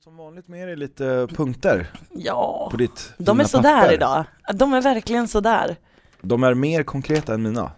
Som 0.00 0.16
vanligt 0.16 0.48
med 0.48 0.68
dig 0.68 0.76
lite 0.76 1.28
punkter 1.30 1.90
Ja, 2.10 2.68
på 2.70 2.76
ditt 2.76 3.12
de 3.18 3.40
är 3.40 3.44
sådär 3.44 3.80
papper. 3.80 3.94
idag. 3.94 4.24
De 4.54 4.72
är 4.72 4.82
verkligen 4.82 5.28
sådär. 5.28 5.76
De 6.20 6.42
är 6.44 6.54
mer 6.54 6.82
konkreta 6.82 7.34
än 7.34 7.42
mina. 7.42 7.72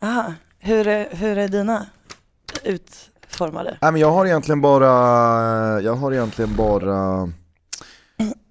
Aha. 0.00 0.34
Hur, 0.58 0.86
är, 0.88 1.08
hur 1.16 1.38
är 1.38 1.48
dina 1.48 1.86
utformade? 2.64 3.78
Nej 3.82 3.92
men 3.92 4.00
jag 4.00 4.10
har 4.10 4.26
egentligen 4.26 4.60
bara, 4.60 4.86
jag 5.80 5.94
har 5.94 6.12
egentligen 6.12 6.56
bara 6.56 7.32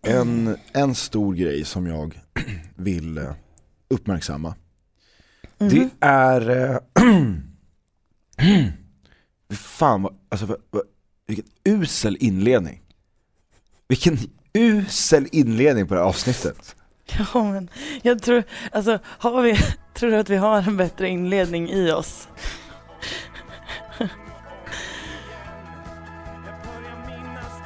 en, 0.01 0.57
en 0.73 0.95
stor 0.95 1.33
grej 1.33 1.65
som 1.65 1.87
jag 1.87 2.21
vill 2.75 3.27
uppmärksamma. 3.89 4.55
Mhm. 5.57 5.69
Det 5.69 5.89
är, 5.99 6.49
eh, 6.49 6.77
fan 9.53 10.01
vad, 10.01 10.13
alltså 10.29 10.45
vad, 10.45 10.81
vilken 11.27 11.45
usel 11.63 12.17
inledning. 12.19 12.81
Vilken 13.87 14.17
usel 14.53 15.27
inledning 15.31 15.87
på 15.87 15.93
det 15.93 15.99
här 15.99 16.07
avsnittet. 16.07 16.75
Ja 17.33 17.43
men 17.43 17.69
jag 18.01 18.21
tror, 18.21 18.43
alltså 18.71 18.99
har 19.05 19.41
vi, 19.41 19.57
tror 19.93 20.11
du 20.11 20.17
att 20.17 20.29
vi 20.29 20.35
har 20.35 20.57
en 20.61 20.77
bättre 20.77 21.09
inledning 21.09 21.69
i 21.69 21.91
oss? 21.91 22.27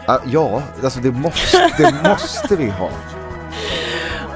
Ah, 0.05 0.20
Ja, 0.26 0.64
alltså 0.84 1.00
det 1.00 1.12
måste, 1.12 1.72
det 1.78 2.10
måste 2.10 2.55
vi 2.55 2.70
ha. 2.70 2.90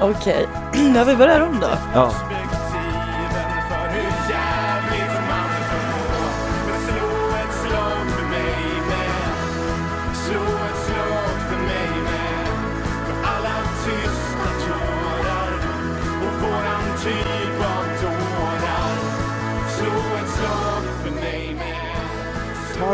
Okej, 0.00 0.46
ja 0.94 1.04
vi 1.04 1.16
börjar 1.16 1.40
om 1.40 1.60
då. 1.60 1.70
Ja. 1.94 2.14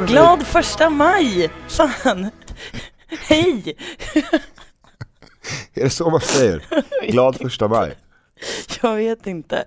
Med. 0.00 0.08
Glad 0.08 0.46
första 0.46 0.90
maj! 0.90 1.50
Fan! 1.68 2.30
Hej! 3.28 3.76
Är 5.74 5.84
det 5.84 5.90
så 5.90 6.10
man 6.10 6.20
säger? 6.20 6.64
Glad 7.10 7.36
första 7.36 7.68
maj. 7.68 7.94
Jag 8.82 8.96
vet 8.96 9.26
inte. 9.26 9.64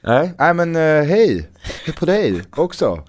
Nej, 0.00 0.34
nej 0.38 0.54
men 0.54 0.76
eh, 0.76 1.04
hej, 1.04 1.48
hej 1.84 1.94
på 1.98 2.06
dig 2.06 2.42
också. 2.56 3.04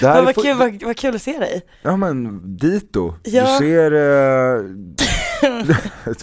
Det 0.00 0.06
här 0.06 0.14
Men 0.14 0.20
är 0.22 0.24
vad, 0.34 0.34
kul, 0.44 0.56
vad, 0.56 0.82
vad 0.82 0.96
kul 0.96 1.14
att 1.14 1.22
se 1.22 1.38
dig. 1.38 1.62
Ja 1.82 1.96
men 1.96 2.40
dito, 2.56 3.14
Ja. 3.24 3.52
du 3.52 3.58
ser 3.58 3.92
eh, 3.92 5.74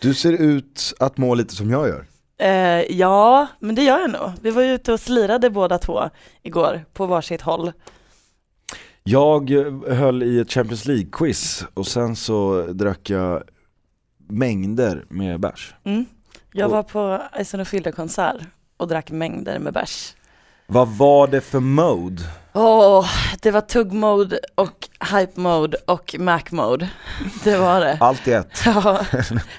Du 0.00 0.14
ser 0.14 0.32
ut 0.32 0.92
att 0.98 1.18
må 1.18 1.34
lite 1.34 1.54
som 1.54 1.70
jag 1.70 1.88
gör. 1.88 2.06
Eh, 2.38 2.96
ja, 2.98 3.46
men 3.60 3.74
det 3.74 3.82
gör 3.82 4.00
jag 4.00 4.10
nog. 4.10 4.30
Vi 4.42 4.50
var 4.50 4.62
ju 4.62 4.72
ute 4.74 4.92
och 4.92 5.00
slirade 5.00 5.50
båda 5.50 5.78
två 5.78 6.10
igår 6.42 6.84
på 6.92 7.06
varsitt 7.06 7.40
håll. 7.40 7.72
Jag 9.10 9.50
eh, 9.50 9.94
höll 9.94 10.22
i 10.22 10.40
ett 10.40 10.52
Champions 10.52 10.86
League-quiz 10.86 11.64
och 11.74 11.86
sen 11.86 12.16
så 12.16 12.62
drack 12.62 13.10
jag 13.10 13.42
mängder 14.28 15.04
med 15.08 15.40
bärs. 15.40 15.74
Mm. 15.84 16.06
Jag 16.52 16.68
var 16.68 16.82
på 16.82 17.22
Fylde 17.64 17.92
konsert 17.92 18.36
och 18.76 18.88
drack 18.88 19.10
mängder 19.10 19.58
med 19.58 19.72
bärs. 19.72 20.14
Vad 20.66 20.88
var 20.88 21.26
det 21.26 21.40
för 21.40 21.60
mode? 21.60 22.22
Åh, 22.52 23.06
det 23.42 23.50
var 23.50 23.60
tugg 23.60 23.92
mode 23.92 24.40
och 24.54 24.88
hype 25.12 25.40
mode 25.40 25.76
och 25.86 26.16
mac 26.18 26.42
mode. 26.50 26.90
Det 27.44 27.56
var 27.56 27.80
det. 27.80 27.96
Allt 28.00 28.28
i 28.28 28.32
ett. 28.32 28.62
Ja, 28.64 29.06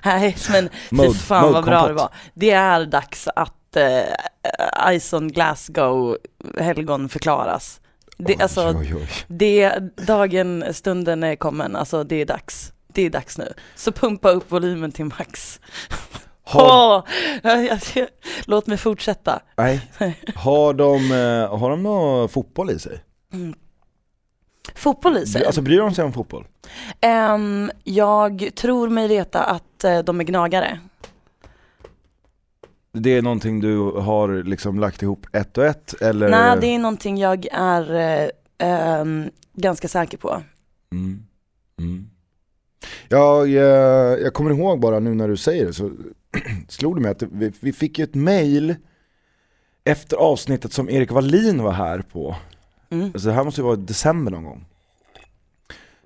nej 0.03 0.37
men 0.51 0.69
fy 0.89 1.13
fan 1.13 1.41
mode 1.41 1.53
vad 1.53 1.65
bra 1.65 1.81
det 1.81 1.87
kompott. 1.87 2.01
var. 2.01 2.09
Det 2.33 2.51
är 2.51 2.85
dags 2.85 3.27
att 3.35 3.75
eh, 3.75 4.95
Ison 4.95 5.27
Glasgow 5.27 6.17
helgon 6.57 7.09
förklaras. 7.09 7.80
Det, 8.25 8.33
Oj, 8.35 8.41
alltså, 8.41 8.67
oj, 8.77 8.95
oj. 8.95 9.07
det, 9.27 9.69
dagen, 10.07 10.63
stunden 10.71 11.23
är 11.23 11.35
kommen, 11.35 11.75
alltså 11.75 12.03
det 12.03 12.15
är 12.15 12.25
dags. 12.25 12.73
Det 12.93 13.01
är 13.05 13.09
dags 13.09 13.37
nu. 13.37 13.53
Så 13.75 13.91
pumpa 13.91 14.29
upp 14.31 14.51
volymen 14.51 14.91
till 14.91 15.05
max. 15.05 15.59
Har, 16.43 17.03
jag- 17.43 18.07
låt 18.45 18.67
mig 18.67 18.77
fortsätta. 18.77 19.39
nej. 19.55 19.89
har 20.35 20.73
de, 20.73 21.11
eh, 21.11 21.57
har 21.59 21.69
de 21.69 21.83
någon 21.83 22.29
fotboll 22.29 22.69
i 22.71 22.79
sig? 22.79 23.03
Fotboll 24.75 25.17
i 25.17 25.25
sig. 25.25 25.45
Alltså 25.45 25.61
bryr 25.61 25.77
de 25.79 25.93
sig 25.93 26.05
om 26.05 26.13
fotboll? 26.13 26.45
Ehm, 27.01 27.71
jag 27.83 28.49
tror 28.55 28.89
mig 28.89 29.07
veta 29.07 29.43
att 29.43 29.83
eh, 29.83 29.99
de 29.99 30.19
är 30.19 30.23
gnagare. 30.23 30.79
Det 32.93 33.09
är 33.09 33.21
någonting 33.21 33.59
du 33.59 33.77
har 33.79 34.43
liksom 34.43 34.79
lagt 34.79 35.01
ihop 35.01 35.27
ett 35.33 35.57
och 35.57 35.65
ett 35.65 36.01
eller? 36.01 36.29
Nej, 36.29 36.57
det 36.61 36.67
är 36.67 36.79
någonting 36.79 37.17
jag 37.17 37.47
är 37.51 37.95
eh, 37.95 38.29
ehm, 38.57 39.29
ganska 39.53 39.87
säker 39.87 40.17
på. 40.17 40.41
Mm. 40.91 41.23
Mm. 41.79 42.09
Jag, 43.09 43.47
eh, 43.47 44.19
jag 44.23 44.33
kommer 44.33 44.51
ihåg 44.51 44.79
bara 44.79 44.99
nu 44.99 45.13
när 45.13 45.27
du 45.27 45.37
säger 45.37 45.65
det 45.65 45.73
så 45.73 45.91
slog 46.67 46.95
det 46.95 47.01
mig 47.01 47.11
att 47.11 47.21
vi, 47.21 47.51
vi 47.59 47.73
fick 47.73 47.99
ju 47.99 48.03
ett 48.03 48.15
mail 48.15 48.75
efter 49.83 50.17
avsnittet 50.17 50.73
som 50.73 50.89
Erik 50.89 51.11
Wallin 51.11 51.63
var 51.63 51.71
här 51.71 51.99
på. 52.11 52.35
Mm. 52.89 53.05
Alltså 53.05 53.27
det 53.27 53.33
här 53.33 53.43
måste 53.43 53.61
ju 53.61 53.65
vara 53.65 53.77
i 53.77 53.81
december 53.81 54.31
någon 54.31 54.43
gång. 54.43 54.65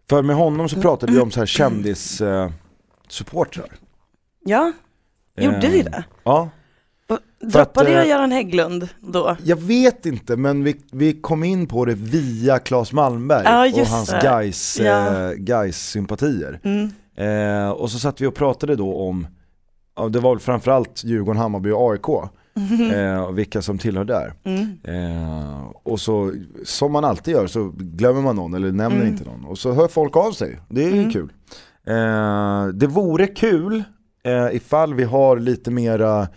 För 0.10 0.22
med 0.22 0.36
honom 0.36 0.70
så 0.70 0.82
pratade 0.82 1.12
vi 1.12 1.20
om 1.20 1.32
så 1.32 1.40
här 1.40 1.48
kändis 1.48 2.22
eh, 2.22 2.52
supportrar. 3.08 3.72
Ja, 4.46 4.72
gjorde 5.38 5.70
vi 5.70 5.82
det? 5.82 6.04
Ja, 6.24 6.50
Droppade 7.52 7.88
att, 7.88 7.88
eh, 7.88 7.94
jag 7.94 8.08
Göran 8.08 8.32
Hägglund 8.32 8.88
då? 9.02 9.38
jag 9.44 9.56
vet 9.62 10.06
inte 10.06 10.36
men 10.38 10.64
vi, 10.64 10.76
vi 10.92 11.14
kom 11.22 11.44
in 11.44 11.68
på 11.68 11.86
det 11.86 11.94
via 11.96 12.60
Claes 12.60 12.92
Malmberg 12.94 13.42
Ja, 13.46 13.82
och 13.82 13.88
hans 13.88 14.14
guys, 14.22 14.80
Ja. 14.84 15.30
eh, 15.30 15.32
guys 15.34 15.90
sympatier. 15.90 16.60
Mm. 16.64 16.90
Eh, 17.18 17.70
och 17.70 17.92
så 17.92 18.00
satt 18.00 18.22
vi 18.22 18.26
och 18.28 18.36
pratade 18.36 18.76
då 18.76 18.96
om, 18.96 19.28
det 20.10 20.20
var 20.20 20.32
väl 20.36 20.40
framförallt 20.40 21.04
Djurgården, 21.04 21.42
Hammarby 21.42 21.72
och 21.72 21.92
AIK, 21.92 22.10
eh, 22.94 23.24
och 23.24 23.38
vilka 23.38 23.62
som 23.62 23.78
tillhör 23.78 24.04
där. 24.06 24.34
Mm. 24.44 24.78
Eh, 24.84 25.64
och 25.84 26.00
så, 26.00 26.32
som 26.66 26.92
man 26.92 27.06
alltid 27.06 27.34
gör, 27.34 27.48
så 27.48 27.72
glömmer 27.78 28.22
man 28.22 28.36
någon 28.36 28.54
eller 28.54 28.72
nämner 28.72 28.98
Mm. 29.02 29.08
inte 29.08 29.24
någon. 29.24 29.46
Och 29.46 29.58
så 29.58 29.72
hör 29.74 29.88
folk 29.88 30.18
av 30.18 30.32
sig, 30.32 30.60
det 30.70 30.84
är 30.84 30.90
ju 30.92 31.00
Mm. 31.00 31.12
kul. 31.12 31.30
Eh, 31.88 32.68
det 32.74 32.88
vore 32.88 33.28
kul 33.28 33.84
eh, 34.24 34.56
ifall 34.56 34.94
vi 34.94 35.04
har 35.04 35.38
lite 35.40 35.72
mera 35.72 36.28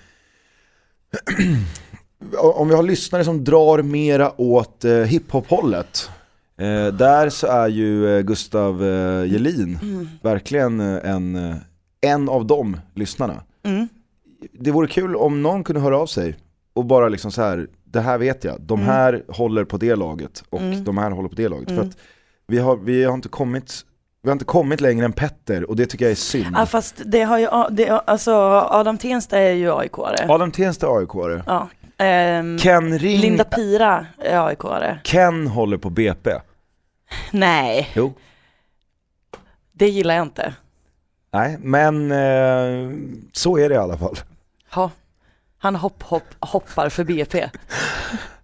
om 2.39 2.69
vi 2.69 2.75
har 2.75 2.83
lyssnare 2.83 3.25
som 3.25 3.45
drar 3.45 3.83
mera 3.83 4.41
åt 4.41 4.85
eh, 4.85 4.93
hiphop-hållet. 4.93 6.11
Eh, 6.59 6.87
där 6.87 7.31
så 7.31 7.47
är 7.47 7.69
ju 7.69 8.17
eh, 8.17 8.23
Gustav 8.23 8.85
eh, 8.85 9.33
Jelin 9.33 9.79
Mm. 9.83 10.09
verkligen 10.23 10.81
eh, 10.81 11.11
en, 11.11 11.37
eh, 11.37 11.57
en 12.01 12.29
av 12.29 12.47
de 12.47 12.81
lyssnarna. 12.95 13.43
Mm. 13.63 13.89
Det 14.53 14.71
vore 14.71 14.89
kul 14.89 15.17
om 15.17 15.43
någon 15.43 15.65
kunde 15.65 15.81
höra 15.81 15.99
av 15.99 16.07
sig 16.07 16.37
och 16.75 16.85
bara 16.85 17.09
liksom 17.09 17.31
så 17.33 17.43
här, 17.43 17.67
det 17.85 18.01
här 18.01 18.19
vet 18.19 18.45
jag, 18.45 18.61
de 18.61 18.79
Mm. 18.81 18.91
här 18.93 19.23
håller 19.29 19.65
på 19.65 19.77
det 19.77 19.97
laget 19.97 20.45
och 20.51 20.61
Mm. 20.61 20.85
de 20.85 20.99
här 20.99 21.11
håller 21.11 21.29
på 21.29 21.35
det 21.35 21.49
laget. 21.49 21.69
För 21.69 21.75
Mm. 21.77 21.89
att 21.89 21.97
vi 22.47 22.59
har, 22.59 22.77
vi 22.77 23.05
har 23.05 23.15
inte 23.15 23.29
kommit 23.29 23.75
vi 24.23 24.29
har 24.29 24.33
inte 24.33 24.45
kommit 24.45 24.81
längre 24.81 25.05
än 25.05 25.13
Petter 25.13 25.71
och 25.71 25.77
det 25.77 25.87
tycker 25.87 26.05
jag 26.05 26.13
är 26.13 26.17
synd. 26.17 26.57
Ja 26.59 26.67
fast 26.67 26.95
det 27.07 27.23
har 27.23 27.39
ju, 27.39 27.49
det, 27.71 27.91
alltså 27.91 28.33
Adam 28.71 28.99
Tensta 28.99 29.39
är 29.39 29.53
ju 29.53 29.71
AIK-are. 29.71 30.31
Adam 30.31 30.51
Tensta 30.53 30.87
är 30.87 30.91
AIK-are. 30.91 31.43
Ja. 31.47 31.69
Ehm, 32.05 32.59
Ken 32.59 32.99
Ring, 32.99 33.21
Linda 33.21 33.45
Pira 33.45 34.07
är 34.19 34.39
AIK-are. 34.49 34.99
Ken 35.05 35.47
håller 35.47 35.77
på 35.79 35.91
BP. 35.91 36.31
Nej, 37.31 37.89
Jo. 37.95 38.13
det 39.73 39.89
gillar 39.89 40.15
jag 40.15 40.23
inte. 40.25 40.55
Nej, 41.33 41.57
men 41.61 42.13
eh, 42.13 42.91
så 43.33 43.59
är 43.59 43.69
det 43.69 43.75
i 43.75 43.79
alla 43.79 43.99
fall. 43.99 44.17
Ha. 44.71 44.91
Han 45.59 45.77
hopp, 45.77 46.03
hopp, 46.03 46.25
hoppar 46.41 46.89
för 46.89 47.05
BP. 47.05 47.51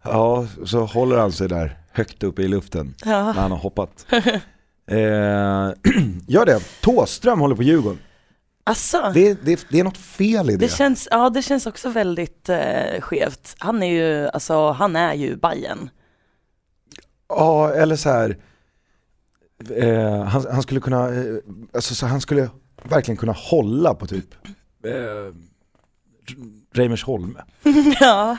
Ja, 0.07 0.47
så 0.67 0.85
håller 0.85 1.17
han 1.19 1.33
sig 1.33 1.49
där 1.49 1.79
högt 1.93 2.23
uppe 2.23 2.43
i 2.43 2.49
luften 2.49 2.95
när 3.05 3.13
Ja. 3.13 3.33
han 3.37 3.51
har 3.51 3.59
hoppat. 3.59 4.07
eh, 4.91 4.99
gör 6.29 6.47
det, 6.47 6.61
Tåström 6.81 7.41
håller 7.41 7.57
på 7.57 7.63
Djurgården. 7.63 7.99
Alltså, 8.67 9.11
Det, 9.15 9.45
det, 9.45 9.67
det 9.71 9.81
är 9.81 9.85
något 9.85 9.97
fel 9.99 10.51
i 10.51 10.53
det. 10.53 10.67
det 10.67 10.73
känns, 10.73 11.09
ja, 11.11 11.31
det 11.31 11.43
känns 11.43 11.67
också 11.67 11.89
väldigt 11.89 12.49
eh, 12.49 13.01
skevt. 13.01 13.55
Han 13.59 13.83
är 13.83 13.87
ju, 13.93 14.29
alltså, 14.29 14.71
han 14.71 14.97
är 14.97 15.15
ju 15.15 15.37
Bajen. 15.37 15.91
Ja, 17.29 17.73
eller 17.75 17.97
så 17.97 18.09
här. 18.11 18.37
Eh, 19.77 20.23
han, 20.23 20.47
han 20.53 20.63
skulle 20.63 20.81
kunna, 20.81 21.09
eh, 21.09 21.35
alltså 21.75 21.95
så 21.95 22.07
han 22.07 22.21
skulle 22.21 22.49
verkligen 22.83 23.17
kunna 23.17 23.33
hålla 23.33 23.95
på 23.95 24.07
typ 24.07 24.35
eh, 24.85 25.35
Reimersholm. 26.73 27.39
ja. 28.01 28.37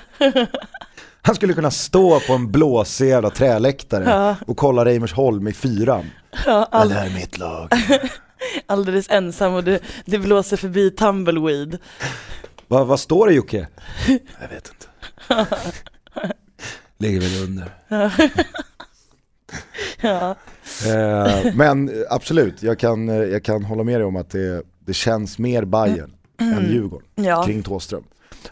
Han 1.21 1.35
skulle 1.35 1.53
kunna 1.53 1.71
stå 1.71 2.19
på 2.19 2.33
en 2.33 2.51
blåsig 2.51 3.07
jävla 3.09 3.29
träläktare 3.29 4.03
Ja. 4.09 4.35
och 4.47 4.57
kolla 4.57 4.85
Reimersholm 4.85 5.47
i 5.47 5.53
fyran. 5.53 6.05
Ja, 6.45 6.67
all, 6.71 6.89
Det 6.89 6.95
här 6.95 7.05
är 7.05 7.13
mitt 7.13 7.37
lag. 7.37 7.69
alldeles 8.65 9.09
ensam 9.09 9.53
och 9.53 9.63
det, 9.63 9.79
det 10.05 10.19
blåser 10.19 10.57
förbi 10.57 10.91
tumbleweed. 10.91 11.77
vad, 12.67 12.87
vad 12.87 12.99
står 12.99 13.27
det 13.27 13.33
Jocke? 13.33 13.67
Jag 14.41 14.49
vet 14.49 14.71
inte. 14.73 14.87
Ligger 16.97 17.19
väl 17.21 17.43
under. 17.43 17.71
Ja. 20.01 20.35
Eh, 20.85 21.55
men 21.55 22.05
absolut, 22.09 22.63
jag 22.63 22.79
kan, 22.79 23.07
jag 23.07 23.43
kan 23.43 23.63
hålla 23.63 23.83
med 23.83 23.99
dig 23.99 24.05
om 24.05 24.15
att 24.15 24.29
det, 24.29 24.63
det 24.79 24.93
känns 24.93 25.39
mer 25.39 25.65
Bayern 25.65 26.13
än 26.37 26.71
Djurgården 26.71 27.07
Ja. 27.15 27.43
kring 27.43 27.63
Thåström. 27.63 28.03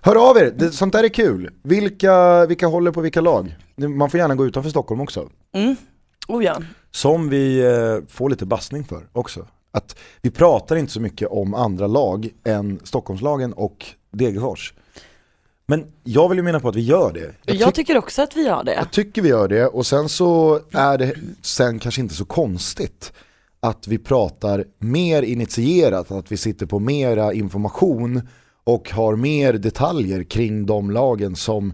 Hör 0.01 0.29
av 0.29 0.37
er, 0.37 0.53
det, 0.57 0.71
sånt 0.71 0.93
där 0.93 1.03
är 1.03 1.09
kul. 1.09 1.49
Vilka, 1.63 2.45
vilka 2.45 2.67
håller 2.67 2.91
på 2.91 3.01
vilka 3.01 3.21
lag? 3.21 3.55
Man 3.75 4.09
får 4.09 4.19
gärna 4.19 4.35
gå 4.35 4.45
utanför 4.45 4.69
Stockholm 4.69 5.01
också. 5.01 5.29
Mm. 5.53 5.75
Oh 6.27 6.43
ja. 6.43 6.57
Som 6.95 7.29
vi 7.29 7.59
eh, 7.65 7.97
får 8.07 8.29
lite 8.29 8.45
bassning 8.45 8.83
för 8.83 9.07
också. 9.13 9.47
Att 9.71 9.95
vi 10.21 10.31
pratar 10.31 10.75
inte 10.75 10.91
så 10.91 10.99
mycket 11.01 11.27
om 11.27 11.53
andra 11.53 11.87
lag 11.87 12.29
än 12.43 12.79
Stockholmslagen 12.83 13.53
och 13.53 13.85
Degerfors. 14.11 14.73
Men 15.65 15.85
jag 16.03 16.29
vill 16.29 16.37
ju 16.37 16.43
mena 16.43 16.59
på 16.59 16.69
att 16.69 16.75
vi 16.75 16.81
gör 16.81 17.13
det. 17.13 17.33
Jag, 17.45 17.55
Jag 17.55 17.69
tyck- 17.69 17.75
tycker 17.75 17.97
också 17.97 18.21
att 18.21 18.35
vi 18.35 18.45
gör 18.45 18.63
det. 18.63 18.73
jag 18.73 18.91
tycker 18.91 19.21
vi 19.21 19.29
gör 19.29 19.47
det 19.47 19.67
och 19.67 19.85
sen 19.85 20.09
så 20.09 20.59
är 20.71 20.97
det 20.97 21.13
sen 21.41 21.79
kanske 21.79 22.01
inte 22.01 22.13
så 22.15 22.25
konstigt 22.25 23.13
att 23.59 23.87
vi 23.87 23.97
pratar 23.97 24.65
mer 24.79 25.23
initierat, 25.23 26.11
att 26.11 26.31
vi 26.31 26.37
sitter 26.37 26.65
på 26.65 26.79
mera 26.79 27.33
information 27.33 28.21
och 28.63 28.89
har 28.91 29.15
mer 29.15 29.53
detaljer 29.53 30.23
kring 30.23 30.65
de 30.65 30.91
lagen 30.91 31.35
som 31.35 31.73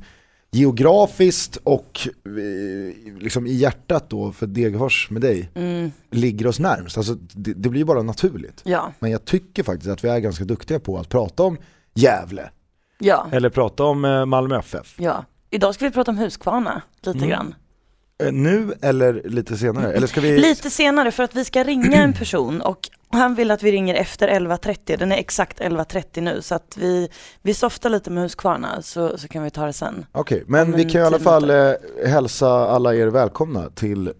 geografiskt 0.52 1.56
och 1.64 2.08
eh, 2.26 3.20
liksom 3.20 3.48
i 3.48 3.54
hjärtat 3.54 4.10
då 4.10 4.32
för 4.32 4.48
Degerfors 4.48 5.10
med 5.10 5.22
dig 5.22 5.50
Mm. 5.56 5.92
ligger 6.12 6.48
oss 6.48 6.60
närmst. 6.60 6.98
Alltså, 6.98 7.14
det, 7.34 7.54
det 7.54 7.70
blir 7.70 7.84
bara 7.86 8.02
naturligt. 8.04 8.62
Ja, 8.64 8.92
Men 9.00 9.12
jag 9.12 9.26
tycker 9.26 9.64
faktiskt 9.64 9.90
att 9.92 10.04
vi 10.04 10.10
är 10.10 10.20
ganska 10.20 10.44
duktiga 10.44 10.80
på 10.80 10.98
att 10.98 11.10
prata 11.10 11.44
om 11.44 11.58
Gävle. 11.96 12.50
ja, 13.00 13.28
Eller 13.32 13.50
prata 13.50 13.84
om 13.84 14.06
eh, 14.06 14.26
Malmö 14.26 14.60
FF. 14.60 14.96
ja. 15.00 15.26
Idag 15.52 15.76
ska 15.76 15.86
vi 15.86 15.92
prata 15.92 16.12
om 16.12 16.18
Huskvarna 16.18 16.82
lite 17.02 17.18
Mm. 17.18 17.30
grann. 17.30 17.56
Eh, 18.24 18.32
Nu 18.32 18.74
eller 18.82 19.22
lite 19.26 19.58
senare? 19.58 19.94
Eller 19.94 20.08
ska 20.08 20.22
vi... 20.22 20.38
Lite 20.38 20.70
senare 20.70 21.12
för 21.12 21.24
att 21.24 21.36
vi 21.36 21.46
ska 21.46 21.64
ringa 21.64 22.04
en 22.04 22.14
person 22.14 22.62
och 22.62 22.90
han 23.12 23.36
vill 23.36 23.52
att 23.52 23.64
vi 23.64 23.72
ringer 23.72 23.96
efter 23.96 24.28
11.30. 24.28 24.98
Den 24.98 25.12
är 25.12 25.16
exakt 25.18 25.60
11.30 25.60 26.22
nu 26.22 26.42
så 26.42 26.56
att 26.56 26.78
vi, 26.78 27.10
vi 27.42 27.54
softar 27.54 27.90
lite 27.90 28.10
med 28.10 28.24
Huskvarna 28.24 28.82
så, 28.82 29.18
så 29.18 29.28
kan 29.28 29.44
vi 29.44 29.50
ta 29.50 29.66
det 29.66 29.74
sen. 29.74 30.06
Okej, 30.12 30.44
men 30.48 30.68
Om 30.68 30.78
vi 30.78 30.84
kan 30.86 31.02
i 31.02 31.04
alla 31.04 31.20
fall 31.20 31.50
eh, 31.50 31.72
hälsa 32.06 32.50
alla 32.50 32.96
er 32.96 33.08
välkomna 33.08 33.70
till 33.70 34.08
eh, 34.08 34.14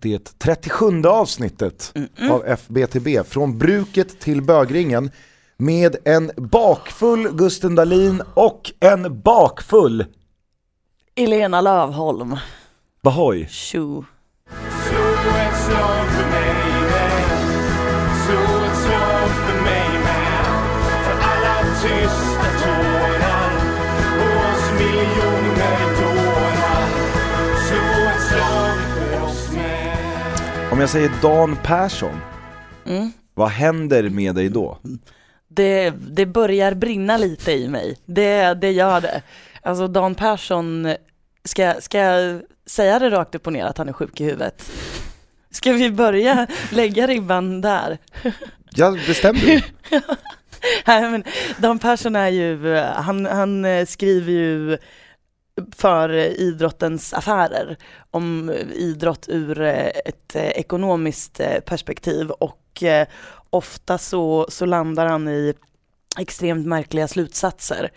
det 0.00 0.38
37 0.38 1.02
avsnittet 1.06 1.92
Mm-mm. 1.94 2.30
av 2.30 2.46
FBTB. 2.46 3.08
Från 3.26 3.58
bruket 3.58 4.20
till 4.20 4.42
bögringen 4.42 5.10
med 5.56 5.96
en 6.04 6.30
bakfull 6.36 7.28
Gusten 7.32 7.74
Dahlin 7.74 8.22
och 8.34 8.72
en 8.80 9.20
bakfull 9.20 10.04
Elena 11.14 11.60
Lövholm. 11.60 12.36
Bahoy. 13.02 13.46
Tjo. 13.50 14.04
Jag 30.82 30.90
säger 30.90 31.10
Dan 31.22 31.56
Persson, 31.62 32.20
Mm. 32.86 33.12
vad 33.34 33.48
händer 33.48 34.08
med 34.08 34.34
dig 34.34 34.48
då? 34.48 34.78
Det, 35.48 35.90
det 35.90 36.26
börjar 36.26 36.74
brinna 36.74 37.16
lite 37.16 37.52
i 37.52 37.68
mig. 37.68 37.96
Det, 38.06 38.54
det 38.54 38.70
gör 38.70 39.00
det. 39.00 39.22
Alltså 39.62 39.88
Dan 39.88 40.14
Persson, 40.14 40.94
ska, 41.44 41.74
ska 41.80 41.98
jag 41.98 42.40
säga 42.66 42.98
det 42.98 43.10
rakt 43.10 43.34
upp 43.34 43.46
och 43.46 43.52
ner 43.52 43.64
att 43.64 43.78
han 43.78 43.88
är 43.88 43.92
sjuk 43.92 44.20
i 44.20 44.24
huvudet? 44.24 44.70
Ska 45.50 45.72
vi 45.72 45.90
börja 45.90 46.46
lägga 46.70 47.06
ribban 47.06 47.60
där? 47.60 47.98
Jag 48.70 49.00
bestämde 49.06 49.46
dig. 49.46 49.64
Nej, 50.86 51.10
men 51.10 51.24
Dan 51.58 51.78
Persson 51.78 52.16
är 52.16 52.28
ju, 52.28 52.76
han, 52.78 53.26
han 53.26 53.64
eh, 53.64 53.86
skriver 53.86 54.32
ju 54.32 54.78
för 55.76 56.10
idrottens 56.40 57.14
affärer 57.14 57.76
om 58.10 58.50
idrott 58.74 59.28
ur 59.28 59.60
eh, 59.60 59.86
ett 59.86 60.36
eh, 60.36 60.48
ekonomiskt 60.48 61.40
eh, 61.40 61.60
perspektiv 61.60 62.30
och 62.30 62.82
ofta 63.50 63.98
så, 63.98 64.46
så 64.48 64.66
landar 64.66 65.06
han 65.06 65.28
i 65.28 65.54
extremt 66.18 66.66
märkliga 66.66 67.08
slutsatser. 67.08 67.90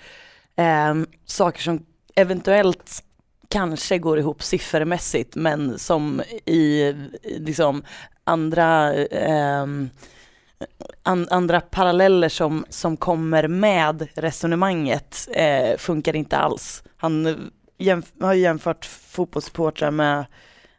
Eh, 0.55 0.95
saker 1.25 1.61
som 1.61 1.85
eventuellt 2.15 3.03
kanske 3.49 3.97
går 3.97 4.19
ihop 4.19 4.43
siffermässigt 4.43 5.35
men 5.35 5.79
som 5.79 6.21
i 6.45 6.93
liksom 7.23 7.83
andra 8.23 8.93
eh, 8.93 9.65
an, 11.03 11.27
andra 11.31 11.61
paralleller 11.61 12.29
som, 12.29 12.65
som 12.69 12.97
kommer 12.97 13.47
med 13.47 14.07
resonemanget 14.15 15.27
eh, 15.31 15.77
funkar 15.77 16.15
inte 16.15 16.37
alls. 16.37 16.83
Han 16.97 17.25
eh, 17.25 17.35
jämf 17.77 18.05
har 18.21 18.33
jämfört 18.33 18.85
fotbollssupportrar 18.85 19.91
med 19.91 20.25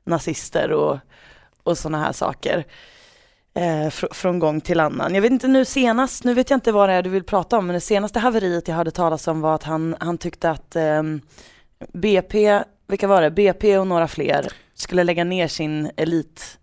nazister 0.05 0.73
och, 0.73 0.99
och 1.63 1.79
sådana 1.79 2.05
här 2.05 2.13
saker. 2.13 2.65
Eh, 3.55 3.91
fr 3.91 4.07
från 4.13 4.39
gång 4.39 4.61
till 4.61 4.81
annan. 4.81 5.15
Jag 5.15 5.23
vet 5.23 5.33
inte 5.33 5.49
nu 5.49 5.65
senast, 5.65 6.25
nu 6.25 6.35
vet 6.35 6.51
jag 6.51 6.57
inte 6.57 6.73
vad 6.73 6.89
det 6.89 6.93
är 6.93 7.03
du 7.03 7.11
vill 7.11 7.25
prata 7.25 7.59
om, 7.59 7.67
men 7.67 7.75
det 7.75 7.81
senaste 7.81 8.19
haveriet 8.19 8.69
jag 8.69 8.75
hörde 8.75 8.91
talas 8.91 9.29
om 9.29 9.41
var 9.41 9.55
att 9.55 9.63
han, 9.63 9.97
han 10.01 10.19
tyckte 10.19 10.51
att 10.51 10.77
eh, 10.77 11.03
BP, 11.93 12.63
vilka 12.87 13.07
var 13.07 13.23
det? 13.23 13.31
BP 13.31 13.79
och 13.79 13.87
några 13.87 14.09
fler 14.09 14.47
skulle 14.75 15.05
lägga 15.05 15.25
ner 15.25 15.49
sin 15.49 15.91
elit 15.97 16.59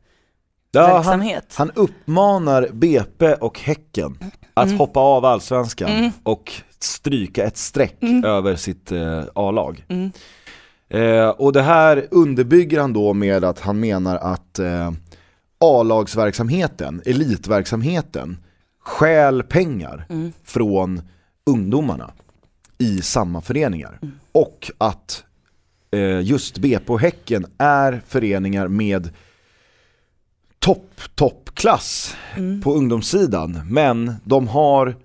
Ja, 0.76 0.82
han, 0.88 0.96
verksamhet. 0.96 1.54
han 1.58 1.72
uppmanar 1.76 2.68
BP 2.74 3.34
och 3.34 3.60
Häcken 3.60 4.18
att 4.54 4.66
Mm. 4.68 4.80
hoppa 4.80 5.00
av 5.00 5.26
allsvenskan 5.26 5.90
Mm. 5.92 6.12
och 6.24 6.52
stryka 6.80 7.44
ett 7.44 7.58
streck 7.58 7.98
Mm. 8.02 8.24
över 8.26 8.56
sitt 8.56 8.92
eh, 8.92 9.24
A-lag. 9.36 9.86
Mm. 9.90 10.12
Eh, 10.90 11.30
och 11.30 11.54
det 11.54 11.62
här 11.62 12.08
underbygger 12.12 12.80
han 12.82 12.94
då 12.94 13.14
med 13.14 13.44
att 13.44 13.60
han 13.60 13.80
menar 13.80 14.16
att 14.18 14.60
eh, 14.60 14.92
A-lagsverksamheten, 15.60 17.02
elitverksamheten, 17.06 18.38
stjäl 18.84 19.44
pengar 19.44 20.06
Mm. 20.10 20.34
från 20.44 21.02
ungdomarna 21.46 22.12
i 22.78 23.02
samma 23.02 23.42
föreningar. 23.42 24.00
Mm. 24.02 24.20
Och 24.32 24.72
att 24.78 25.24
eh, 25.92 26.22
just 26.22 26.58
BP 26.58 26.92
och 26.94 27.00
Häcken 27.00 27.46
är 27.58 28.02
föreningar 28.08 28.68
med 28.68 29.10
topp, 30.64 31.02
toppklass 31.16 32.16
Mm. 32.38 32.62
på 32.62 32.74
ungdomssidan. 32.74 33.62
Men 33.70 34.14
de 34.24 34.48
har, 34.48 34.96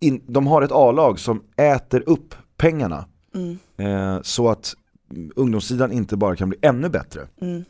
in, 0.00 0.20
de 0.26 0.46
har 0.46 0.62
ett 0.62 0.72
A-lag 0.72 1.18
som 1.18 1.42
äter 1.56 2.02
upp 2.06 2.34
pengarna. 2.56 3.04
Mm. 3.34 3.58
Eh, 3.76 4.22
så 4.22 4.48
att 4.48 4.74
ungdomssidan 5.36 5.92
inte 5.92 6.16
bara 6.16 6.36
kan 6.36 6.48
bli 6.48 6.58
ännu 6.62 6.88
bättre. 6.88 7.20
Mm. 7.40 7.64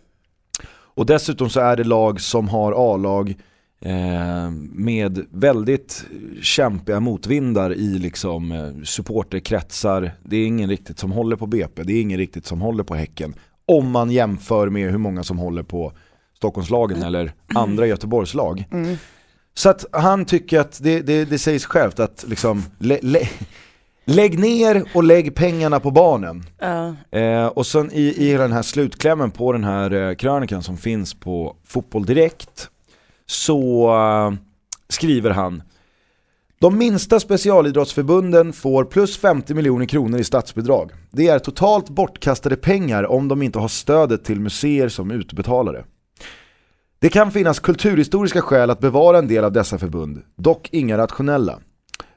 Och 0.69 1.07
dessutom 1.07 1.51
så 1.51 1.61
är 1.61 1.77
det 1.77 1.85
lag 1.85 2.21
som 2.21 2.49
har 2.49 2.95
A-lag 2.95 3.35
eh, 3.81 4.51
med 4.73 5.27
väldigt 5.31 6.05
kämpiga 6.43 7.01
motvindar 7.01 7.75
i 7.75 7.99
liksom 7.99 8.53
eh, 8.53 8.83
supporterkretsar. 8.85 10.11
Det 10.23 10.37
är 10.37 10.47
ingen 10.47 10.71
riktigt 10.71 10.99
som 10.99 11.13
håller 11.13 11.37
på 11.37 11.47
BP, 11.47 11.83
det 11.83 11.93
är 11.93 12.01
ingen 12.03 12.19
riktigt 12.19 12.47
som 12.47 12.61
håller 12.61 12.85
på 12.85 12.95
Häcken. 12.95 13.35
Om 13.67 13.91
man 13.91 14.11
jämför 14.11 14.69
med 14.69 14.91
hur 14.91 14.99
många 14.99 15.23
som 15.23 15.39
håller 15.39 15.63
på 15.63 15.93
Stockholmslagen 16.37 17.03
eller 17.03 17.33
andra 17.55 17.87
Göteborgslag. 17.87 18.65
Mm. 18.73 18.97
Så 19.55 19.69
att 19.69 19.85
han 19.93 20.25
tycker 20.25 20.61
att 20.61 20.83
det, 20.83 21.01
det, 21.01 21.25
det 21.25 21.39
sägs 21.39 21.65
självt 21.65 22.01
att 22.01 22.25
liksom, 22.29 22.63
lä, 22.79 22.99
lä, 23.03 23.21
lägg 24.05 24.39
ner 24.39 24.85
och 24.95 25.05
lägg 25.05 25.35
pengarna 25.35 25.81
på 25.81 25.91
barnen. 25.91 26.45
Ja. 26.59 26.95
Eh, 27.19 27.47
och 27.47 27.67
sen 27.67 27.91
i, 27.93 28.03
i 28.03 28.31
hela 28.31 28.43
den 28.43 28.53
här 28.53 28.63
slutklämmen 28.63 29.31
på 29.31 29.53
den 29.53 29.65
här 29.65 29.91
eh, 29.91 30.15
krönikan 30.15 30.63
som 30.63 30.77
finns 30.77 31.15
på 31.15 31.57
Fotboll 31.65 32.05
Direkt 32.05 32.71
så 33.27 33.89
eh, 33.95 34.39
skriver 34.89 35.31
han 35.31 35.63
de 36.59 36.79
minsta 36.79 37.21
specialidrottsförbunden 37.21 38.53
får 38.53 38.85
plus 38.85 39.19
50 39.19 39.55
miljoner 39.55 39.87
kronor 39.87 40.21
i 40.21 40.25
statsbidrag. 40.25 40.91
Det 41.11 41.29
är 41.29 41.39
totalt 41.39 41.89
bortkastade 41.89 42.57
pengar 42.57 43.05
om 43.05 43.29
de 43.29 43.43
inte 43.43 43.59
har 43.59 43.69
stödet 43.69 44.25
till 44.25 44.41
museer 44.41 44.89
som 44.89 45.11
utbetalare. 45.11 45.85
Det 46.99 47.09
kan 47.09 47.31
finnas 47.31 47.59
kulturhistoriska 47.59 48.43
skäl 48.43 48.71
att 48.71 48.81
bevara 48.81 49.19
en 49.19 49.29
del 49.29 49.45
av 49.45 49.53
dessa 49.53 49.79
förbund, 49.79 50.23
dock 50.37 50.69
inga 50.73 50.99
rationella. 50.99 51.59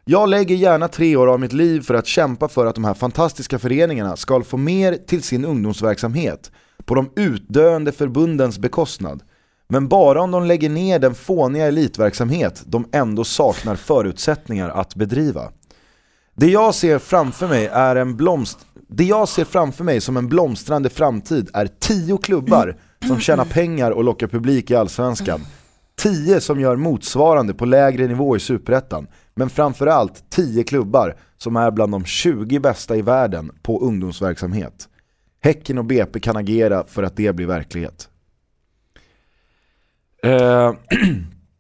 Jag 0.05 0.29
lägger 0.29 0.55
gärna 0.55 0.87
tre 0.87 1.15
år 1.15 1.27
av 1.27 1.39
mitt 1.39 1.53
liv 1.53 1.81
för 1.81 1.93
att 1.93 2.07
kämpa 2.07 2.47
för 2.47 2.65
att 2.65 2.75
de 2.75 2.83
här 2.83 2.93
fantastiska 2.93 3.59
föreningarna 3.59 4.15
ska 4.15 4.43
få 4.43 4.57
mer 4.57 4.93
till 4.93 5.23
sin 5.23 5.45
ungdomsverksamhet 5.45 6.51
på 6.85 6.95
de 6.95 7.11
utdöende 7.15 7.91
förbundens 7.91 8.59
bekostnad. 8.59 9.23
Men 9.67 9.87
bara 9.87 10.21
om 10.21 10.31
de 10.31 10.45
lägger 10.45 10.69
ner 10.69 10.99
den 10.99 11.15
fåniga 11.15 11.67
elitverksamhet 11.67 12.63
de 12.65 12.89
ändå 12.91 13.23
saknar 13.23 13.75
förutsättningar 13.75 14.69
att 14.69 14.95
bedriva. 14.95 15.51
Det 16.35 16.47
jag 16.47 16.75
ser 16.75 16.99
framför 16.99 17.47
mig 17.47 17.65
är 17.65 17.95
en 17.95 18.17
blomst... 18.17 18.59
Det 18.87 19.03
jag 19.03 19.27
ser 19.29 19.45
framför 19.45 19.83
mig 19.83 20.01
som 20.01 20.17
en 20.17 20.27
blomstrande 20.29 20.89
framtid 20.89 21.49
är 21.53 21.69
tio 21.79 22.17
klubbar 22.17 22.75
som 23.07 23.19
tjänar 23.19 23.45
pengar 23.45 23.91
och 23.91 24.03
lockar 24.03 24.27
publik 24.27 24.71
i 24.71 24.75
Allsvenskan. 24.75 25.41
Tio 25.95 26.41
som 26.41 26.59
gör 26.59 26.75
motsvarande 26.75 27.53
på 27.53 27.65
lägre 27.65 28.07
nivå 28.07 28.35
i 28.35 28.39
Superettan. 28.39 29.07
Men 29.35 29.49
framförallt 29.49 30.29
tio 30.29 30.63
klubbar 30.63 31.15
som 31.37 31.55
är 31.55 31.71
bland 31.71 31.91
de 31.91 32.05
20 32.05 32.59
bästa 32.59 32.95
i 32.95 33.01
världen 33.01 33.51
på 33.61 33.81
ungdomsverksamhet. 33.81 34.89
Häcken 35.41 35.77
och 35.77 35.85
BP 35.85 36.19
kan 36.19 36.37
agera 36.37 36.83
för 36.87 37.03
att 37.03 37.15
det 37.15 37.35
blir 37.35 37.47
verklighet. 37.47 38.09
Eh, 40.23 40.73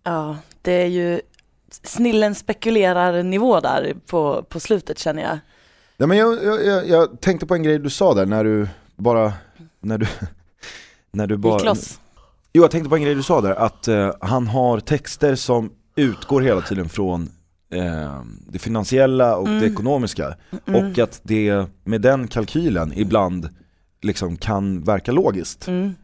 Ja, 0.03 0.37
det 0.61 0.71
är 0.71 0.85
ju 0.85 1.21
snillen 1.83 2.35
spekulerar 2.35 3.23
nivå 3.23 3.59
där 3.59 3.93
på, 4.07 4.43
på 4.49 4.59
slutet 4.59 4.99
känner 4.99 5.21
jag. 5.23 5.39
Ja, 5.97 6.07
men 6.07 6.17
jag, 6.17 6.43
jag, 6.43 6.65
jag, 6.65 6.87
jag 6.87 7.21
tänkte 7.21 7.45
på 7.45 7.55
en 7.55 7.63
grej 7.63 7.79
du 7.79 7.89
sa 7.89 8.13
där 8.13 8.25
när 8.25 8.43
du 8.43 8.67
bara, 8.95 9.33
när 9.79 9.97
du, 9.97 10.07
när 11.11 11.27
du 11.27 11.37
bara 11.37 11.53
Gick 11.53 11.65
loss. 11.65 11.99
Jo 12.53 12.63
jag 12.63 12.71
tänkte 12.71 12.89
på 12.89 12.95
en 12.95 13.01
grej 13.01 13.15
du 13.15 13.23
sa 13.23 13.41
där, 13.41 13.55
att 13.55 13.87
eh, 13.87 14.11
han 14.21 14.47
har 14.47 14.79
texter 14.79 15.35
som 15.35 15.71
utgår 15.95 16.41
hela 16.41 16.61
tiden 16.61 16.89
från 16.89 17.29
eh, 17.73 18.21
det 18.47 18.59
finansiella 18.59 19.35
och 19.35 19.47
det 19.47 19.65
ekonomiska 19.65 20.35
och 20.65 20.99
att 20.99 21.21
det 21.23 21.65
med 21.83 22.01
den 22.01 22.27
kalkylen 22.27 22.93
ibland 22.95 23.49
liksom 24.01 24.37
kan 24.37 24.83
verka 24.83 25.11
logiskt. 25.11 25.67
Mm, 25.67 25.95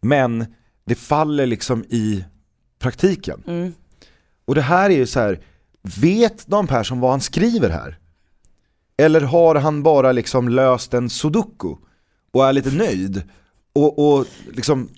Men 0.00 0.46
det 0.84 0.94
faller 0.94 1.46
liksom 1.46 1.84
i 1.84 2.24
praktiken. 2.78 3.42
mm. 3.46 3.72
Och 4.44 4.54
det 4.54 4.62
här 4.62 4.90
är 4.90 4.94
ju 4.94 5.06
så 5.06 5.20
här, 5.20 5.40
vet 6.00 6.46
Dan 6.46 6.66
Persson 6.66 7.00
vad 7.00 7.10
han 7.10 7.20
skriver 7.20 7.70
här? 7.70 7.98
Eller 8.96 9.20
har 9.20 9.54
han 9.54 9.82
bara 9.82 10.12
liksom 10.12 10.48
löst 10.48 10.94
en 10.94 11.10
sudoku 11.10 11.74
och 12.32 12.46
är 12.46 12.52
lite 12.52 12.70
nöjd? 12.70 13.22
Och, 13.72 14.14
och 14.14 14.26
liksom, 14.52 14.88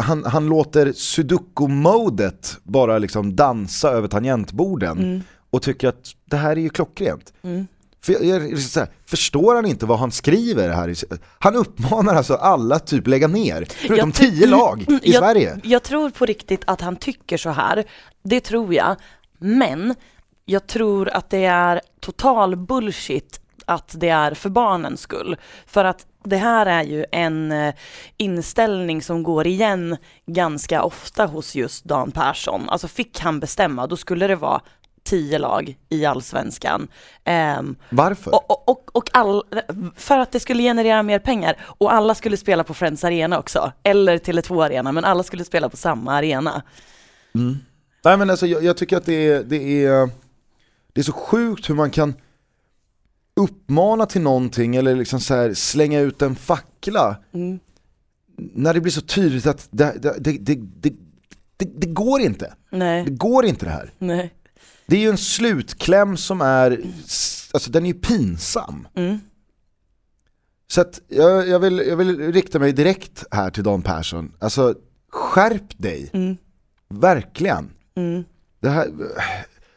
han, 0.00 0.24
han 0.24 0.46
låter 0.46 0.92
sudoku-modet 0.92 2.58
bara 2.62 2.98
liksom 2.98 3.36
dansa 3.36 3.90
över 3.90 4.08
tangentborden 4.08 5.22
och 5.50 5.62
tycker 5.62 5.88
att 5.88 6.14
det 6.24 6.36
här 6.36 6.50
är 6.50 6.60
ju 6.60 6.68
klockrent. 6.68 7.32
Mm. 7.42 7.66
För 8.06 8.12
jag, 8.12 8.40
här, 8.40 9.06
förstår 9.06 9.54
han 9.54 9.66
inte 9.66 9.86
vad 9.86 9.98
han 9.98 10.10
skriver 10.10 10.68
här? 10.68 10.94
Han 11.38 11.56
uppmanar 11.56 12.14
alltså 12.14 12.34
alla 12.34 12.78
typ 12.78 13.06
lägga 13.06 13.28
ner, 13.28 13.66
förutom 13.68 14.12
tio 14.12 14.46
lag 14.46 14.82
i 14.88 15.00
jag, 15.02 15.14
Sverige. 15.14 15.60
Jag 15.64 15.82
tror 15.82 16.10
på 16.10 16.26
riktigt 16.26 16.62
att 16.66 16.80
han 16.80 16.96
tycker 16.96 17.36
så 17.36 17.50
här. 17.50 17.84
Det 18.22 18.40
tror 18.40 18.74
jag. 18.74 18.96
Men 19.38 19.94
jag 20.44 20.66
tror 20.66 21.08
att 21.08 21.30
det 21.30 21.44
är 21.44 21.80
total 22.00 22.56
bullshit 22.56 23.40
att 23.64 23.94
det 23.98 24.08
är 24.08 24.34
för 24.34 24.50
barnens 24.50 25.00
skull. 25.00 25.36
För 25.66 25.84
att 25.84 26.06
det 26.26 26.36
här 26.36 26.66
är 26.66 26.82
ju 26.82 27.04
en 27.12 27.52
eh, 27.52 27.74
inställning 28.16 29.02
som 29.02 29.22
går 29.22 29.46
igen 29.46 29.96
ganska 30.26 30.82
ofta 30.82 31.26
hos 31.26 31.54
just 31.54 31.84
Dan 31.84 32.10
Persson. 32.10 32.68
Alltså 32.68 32.88
fick 32.88 33.20
han 33.20 33.40
bestämma, 33.40 33.86
då 33.86 33.96
skulle 33.96 34.26
det 34.26 34.36
vara 34.36 34.60
tio 35.06 35.38
lag 35.38 35.76
i 35.88 36.04
allsvenskan. 36.04 36.88
Ehm, 37.24 37.76
Varför? 37.90 38.34
och, 38.34 38.68
och, 38.68 38.90
och, 38.96 39.10
all, 39.12 39.42
för 39.96 40.18
att 40.18 40.32
det 40.32 40.40
skulle 40.40 40.62
generera 40.62 41.02
mer 41.02 41.18
pengar 41.18 41.56
och 41.60 41.92
alla 41.92 42.14
skulle 42.14 42.36
spela 42.36 42.64
på 42.64 42.74
Friends 42.74 43.04
Arena 43.04 43.38
också, 43.38 43.72
eller 43.82 44.18
Tele2 44.18 44.64
Arena, 44.64 44.92
men 44.92 45.04
alla 45.04 45.22
skulle 45.22 45.44
spela 45.44 45.68
på 45.68 45.76
samma 45.76 46.12
arena. 46.12 46.62
Nej 48.04 48.16
men 48.16 48.30
alltså 48.30 48.46
jag, 48.46 48.64
jag 48.64 48.76
tycker 48.76 48.96
att 48.96 49.06
det 49.06 49.28
är, 49.28 49.42
det, 49.42 49.84
är, 49.84 50.10
det 50.92 51.00
är 51.00 51.04
så 51.04 51.12
sjukt 51.12 51.70
hur 51.70 51.74
man 51.74 51.90
kan 51.90 52.14
uppmana 53.36 54.06
till 54.06 54.20
någonting 54.20 54.76
eller 54.76 54.96
liksom 54.96 55.20
så 55.20 55.54
slänga 55.54 56.00
ut 56.00 56.22
en 56.22 56.34
fackla 56.36 57.16
Mm. 57.32 57.58
när 58.36 58.74
det 58.74 58.80
blir 58.80 58.92
så 58.92 59.00
tydligt 59.00 59.46
att 59.46 59.68
det, 59.70 59.96
det, 60.02 60.14
det, 60.18 60.32
det, 60.38 60.54
det, 60.80 60.94
det, 61.56 61.64
det 61.80 61.86
går 61.86 62.20
inte. 62.20 62.54
Det 62.70 62.76
Nej, 62.76 63.04
går 63.10 63.44
inte 63.46 63.64
det 63.66 63.70
här. 63.72 63.92
nej. 63.98 64.34
Det 64.86 64.96
är 64.96 65.00
ju 65.00 65.08
en 65.08 65.18
slutkläm 65.18 66.16
som 66.16 66.40
är, 66.40 66.80
alltså 67.52 67.70
den 67.70 67.82
är 67.84 67.88
ju 67.88 67.94
pinsam. 67.94 68.88
Mm. 68.94 69.18
Så 70.68 70.80
att 70.80 71.00
jag, 71.08 71.48
jag, 71.48 71.58
vill, 71.60 71.78
jag 71.88 71.96
vill 71.96 72.32
rikta 72.32 72.58
mig 72.58 72.72
direkt 72.72 73.24
här 73.30 73.50
till 73.50 73.64
Dan 73.64 73.82
Persson. 73.82 74.32
Alltså 74.38 74.74
skärp 75.10 75.78
dig. 75.78 76.10
Mm. 76.12 76.36
Verkligen. 76.88 77.70
Mm. 77.96 78.24
Det 78.60 78.68
här, 78.68 78.86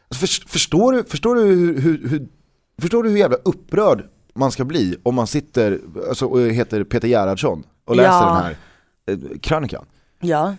alltså, 0.08 0.26
för, 0.26 0.48
förstår, 0.48 0.92
du, 0.92 1.04
förstår, 1.04 1.34
du 1.34 1.40
hur, 1.42 1.80
hur, 1.80 2.08
hur, 2.08 2.28
förstår 2.80 3.02
du 3.02 3.10
hur 3.10 3.16
jävla 3.16 3.36
upprörd 3.36 4.08
man 4.34 4.52
ska 4.52 4.64
bli 4.64 4.96
om 5.02 5.14
man 5.14 5.26
sitter 5.26 5.80
alltså, 6.08 6.26
och 6.26 6.40
heter 6.40 6.84
Peter 6.84 7.08
Gerhardsson 7.08 7.62
och 7.84 7.96
läser 7.96 8.10
Ja. 8.10 8.24
den 8.34 8.36
här 8.44 8.56
eh, 9.06 9.38
krönikan? 9.40 9.84
Ja, 10.20 10.54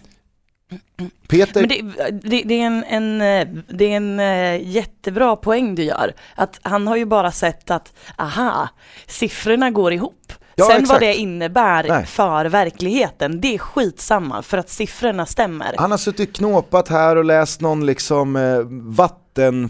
Peter, 1.27 1.59
men 1.61 1.69
det, 1.69 1.81
det, 2.29 2.43
det 2.45 2.61
är 2.61 2.65
en, 2.65 2.83
en, 2.83 3.21
eh, 3.21 3.47
det 3.69 3.85
är 3.85 3.97
en 3.97 4.19
eh, 4.19 4.69
jättebra 4.69 5.35
poäng 5.35 5.75
du 5.75 5.83
gör. 5.83 6.13
Att 6.35 6.59
han 6.61 6.87
har 6.87 6.95
ju 6.95 7.05
bara 7.05 7.31
sett 7.31 7.71
att, 7.71 7.93
aha, 8.17 8.69
siffrorna 9.07 9.71
går 9.71 9.93
ihop. 9.93 10.33
Ja, 10.61 10.67
Sen 10.67 10.81
exakt. 10.81 10.89
vad 10.91 11.01
det 11.01 11.15
innebär 11.15 11.85
Nej. 11.87 12.05
för 12.05 12.45
verkligheten, 12.45 13.41
det 13.41 13.53
är 13.55 13.57
skitsamma 13.57 14.41
för 14.41 14.57
att 14.57 14.69
siffrorna 14.69 15.25
stämmer. 15.25 15.75
han 15.77 15.91
har 15.91 15.97
suttit 15.97 16.33
knåpat 16.35 16.87
här 16.87 17.15
och 17.15 17.25
läst 17.25 17.61
någon 17.61 17.85
liksom 17.85 18.35
eh, 18.35 18.59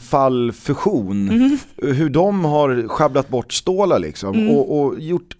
vattenfallfusion, 0.05 1.29
Mm. 1.29 1.57
hur 1.77 2.09
de 2.09 2.45
har 2.45 2.87
schabblat 2.87 3.27
bort 3.29 3.53
stålar 3.53 3.99
liksom 3.99 4.49
och, 4.49 4.79
och 4.81 4.99
gjort 4.99 5.37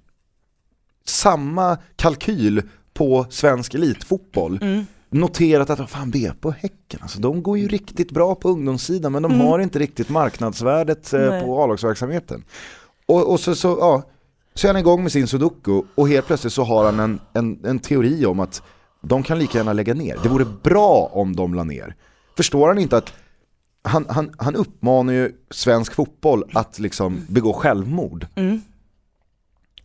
samma 1.06 1.78
kalkyl 1.96 2.62
på 2.94 3.26
svensk 3.30 3.74
elitfotboll. 3.74 4.60
Mm. 4.62 4.86
Noterat 5.10 5.70
att, 5.70 5.90
fan 5.90 6.12
BP 6.12 6.48
och 6.48 6.54
Häcken, 6.54 7.00
alltså, 7.02 7.20
de 7.20 7.44
går 7.44 7.58
ju 7.58 7.68
riktigt 7.68 8.12
bra 8.12 8.36
på 8.36 8.50
ungdomssidan 8.50 9.12
men 9.12 9.24
de 9.24 9.42
har 9.42 9.60
inte 9.60 9.80
riktigt 9.80 10.10
marknadsvärdet 10.10 11.14
eh, 11.14 11.22
Mm. 11.22 11.46
På 11.46 11.64
A-lagsverksamheten. 11.64 12.44
Och, 13.06 13.32
och 13.32 13.40
så, 13.40 13.56
så, 13.56 13.78
ja, 13.80 14.04
så 14.54 14.68
är 14.68 14.74
han 14.74 14.80
igång 14.80 15.04
med 15.04 15.12
sin 15.12 15.28
sudoku 15.28 15.82
och 15.96 16.10
helt 16.10 16.28
plötsligt 16.28 16.54
så 16.54 16.64
har 16.64 16.86
han 16.86 17.00
en, 17.00 17.20
en, 17.34 17.66
en 17.66 17.80
teori 17.80 18.26
om 18.26 18.40
att 18.40 18.64
de 19.02 19.24
kan 19.24 19.40
lika 19.40 19.58
gärna 19.58 19.74
lägga 19.74 19.94
ner. 19.94 20.18
Det 20.24 20.30
vore 20.30 20.46
bra 20.64 21.10
om 21.14 21.36
de 21.36 21.54
la 21.54 21.64
ner. 21.64 21.96
Förstår 22.38 22.68
han 22.68 22.80
inte 22.80 22.98
att 22.98 23.14
han, 23.84 24.06
han, 24.10 24.34
han 24.38 24.56
uppmanar 24.56 25.14
ju 25.14 25.32
svensk 25.50 25.94
fotboll 25.94 26.44
att 26.54 26.80
liksom 26.80 27.26
begå 27.30 27.54
självmord. 27.54 28.28
Mm. 28.36 28.62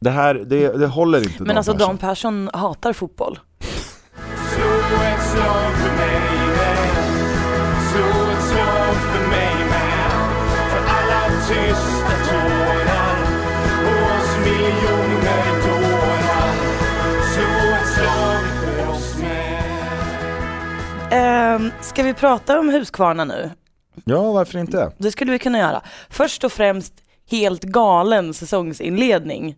Det 0.01 0.11
här, 0.11 0.35
det, 0.35 0.69
det 0.69 0.87
håller 0.87 1.19
inte 1.19 1.43
Men 1.43 1.47
Dan 1.47 1.57
alltså 1.57 1.73
Persson. 1.73 1.89
Dan 1.89 1.99
Persson 1.99 2.51
hatar 2.53 2.93
fotboll. 2.93 3.39
Ehm, 21.57 21.71
ska 21.81 22.03
vi 22.03 22.15
prata 22.15 22.61
om 22.61 22.69
Huskvarna 22.69 23.25
nu? 23.25 23.51
Ja, 24.05 24.33
varför 24.33 24.59
inte? 24.59 24.93
Det 24.99 25.13
skulle 25.13 25.33
vi 25.33 25.39
kunna 25.39 25.59
göra. 25.59 25.83
Först 26.11 26.45
och 26.45 26.53
främst 26.53 26.95
helt 27.31 27.63
galen 27.63 28.35
säsongsinledning 28.35 29.57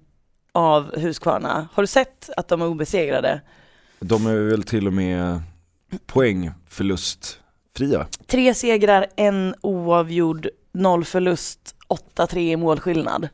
av 0.52 0.99
Huskvarna. 1.00 1.69
Har 1.73 1.83
du 1.83 1.87
sett 1.87 2.31
att 2.37 2.49
de 2.49 2.62
är 2.62 2.67
obesegrade? 2.67 3.40
De 4.00 4.26
är 4.26 4.35
väl 4.35 4.62
till 4.62 4.87
och 4.87 4.93
med 4.93 5.43
poängförlustfria. 6.07 8.07
Tre 8.26 8.55
segrar, 8.55 9.07
en 9.17 9.55
oavgjord, 9.61 10.49
noll 10.73 11.05
förlust, 11.05 11.75
8-3 11.88 12.38
i 12.52 12.57
målskillnad. 12.57 13.28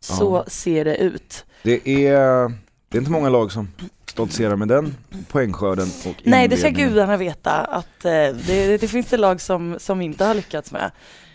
Så 0.00 0.42
Ja. 0.46 0.50
ser 0.50 0.84
det 0.84 0.96
ut. 0.96 1.44
Det 1.62 2.06
är, 2.06 2.52
det 2.88 2.96
är 2.96 3.00
inte 3.00 3.10
många 3.10 3.28
lag 3.28 3.52
som 3.52 3.68
stoltserar 4.06 4.56
med 4.56 4.68
den 4.68 4.96
poängskörden 5.28 5.88
och 6.06 6.14
Nej, 6.24 6.48
det 6.48 6.56
ska 6.56 6.68
gudarna 6.68 7.16
veta 7.16 7.52
att 7.52 8.04
eh, 8.04 8.10
det, 8.10 8.80
det 8.80 8.88
finns 8.88 9.06
det 9.06 9.16
lag 9.16 9.40
som, 9.40 9.76
som 9.78 10.00
inte 10.00 10.24
har 10.24 10.34
lyckats 10.34 10.72
med. 10.72 10.90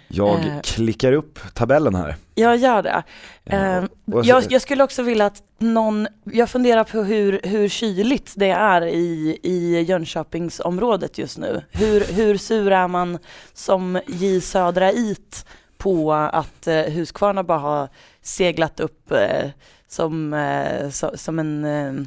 Jag 0.07 0.39
Eh. 0.39 0.61
klickar 0.63 1.13
upp 1.13 1.39
tabellen 1.53 1.95
här. 1.95 2.15
Jag 2.35 2.57
gör 2.57 2.83
det. 2.83 3.03
Eh, 3.45 3.83
jag, 4.05 4.43
jag 4.51 4.61
skulle 4.61 4.83
också 4.83 5.03
vilja 5.03 5.25
att 5.25 5.43
någon, 5.59 6.07
jag 6.23 6.49
funderar 6.49 6.83
på 6.83 7.03
hur, 7.03 7.39
hur 7.43 7.69
kyligt 7.69 8.33
det 8.35 8.49
är 8.49 8.85
i, 8.85 9.39
i 9.43 9.81
Jönköpingsområdet 9.81 11.17
just 11.17 11.37
nu. 11.37 11.61
Hur, 11.71 12.13
hur 12.13 12.37
sur 12.37 12.71
är 12.71 12.87
man 12.87 13.17
som 13.53 13.99
J 14.07 14.41
Södra 14.41 14.91
It 14.91 15.45
på 15.77 16.13
att 16.13 16.67
eh, 16.67 16.81
Huskvarna 16.83 17.43
bara 17.43 17.59
har 17.59 17.89
seglat 18.21 18.79
upp 18.79 19.11
eh, 19.11 19.49
som, 19.93 20.33
eh, 20.33 20.89
so, 20.89 21.11
som 21.15 21.39
en, 21.39 21.65
eh, 21.65 22.05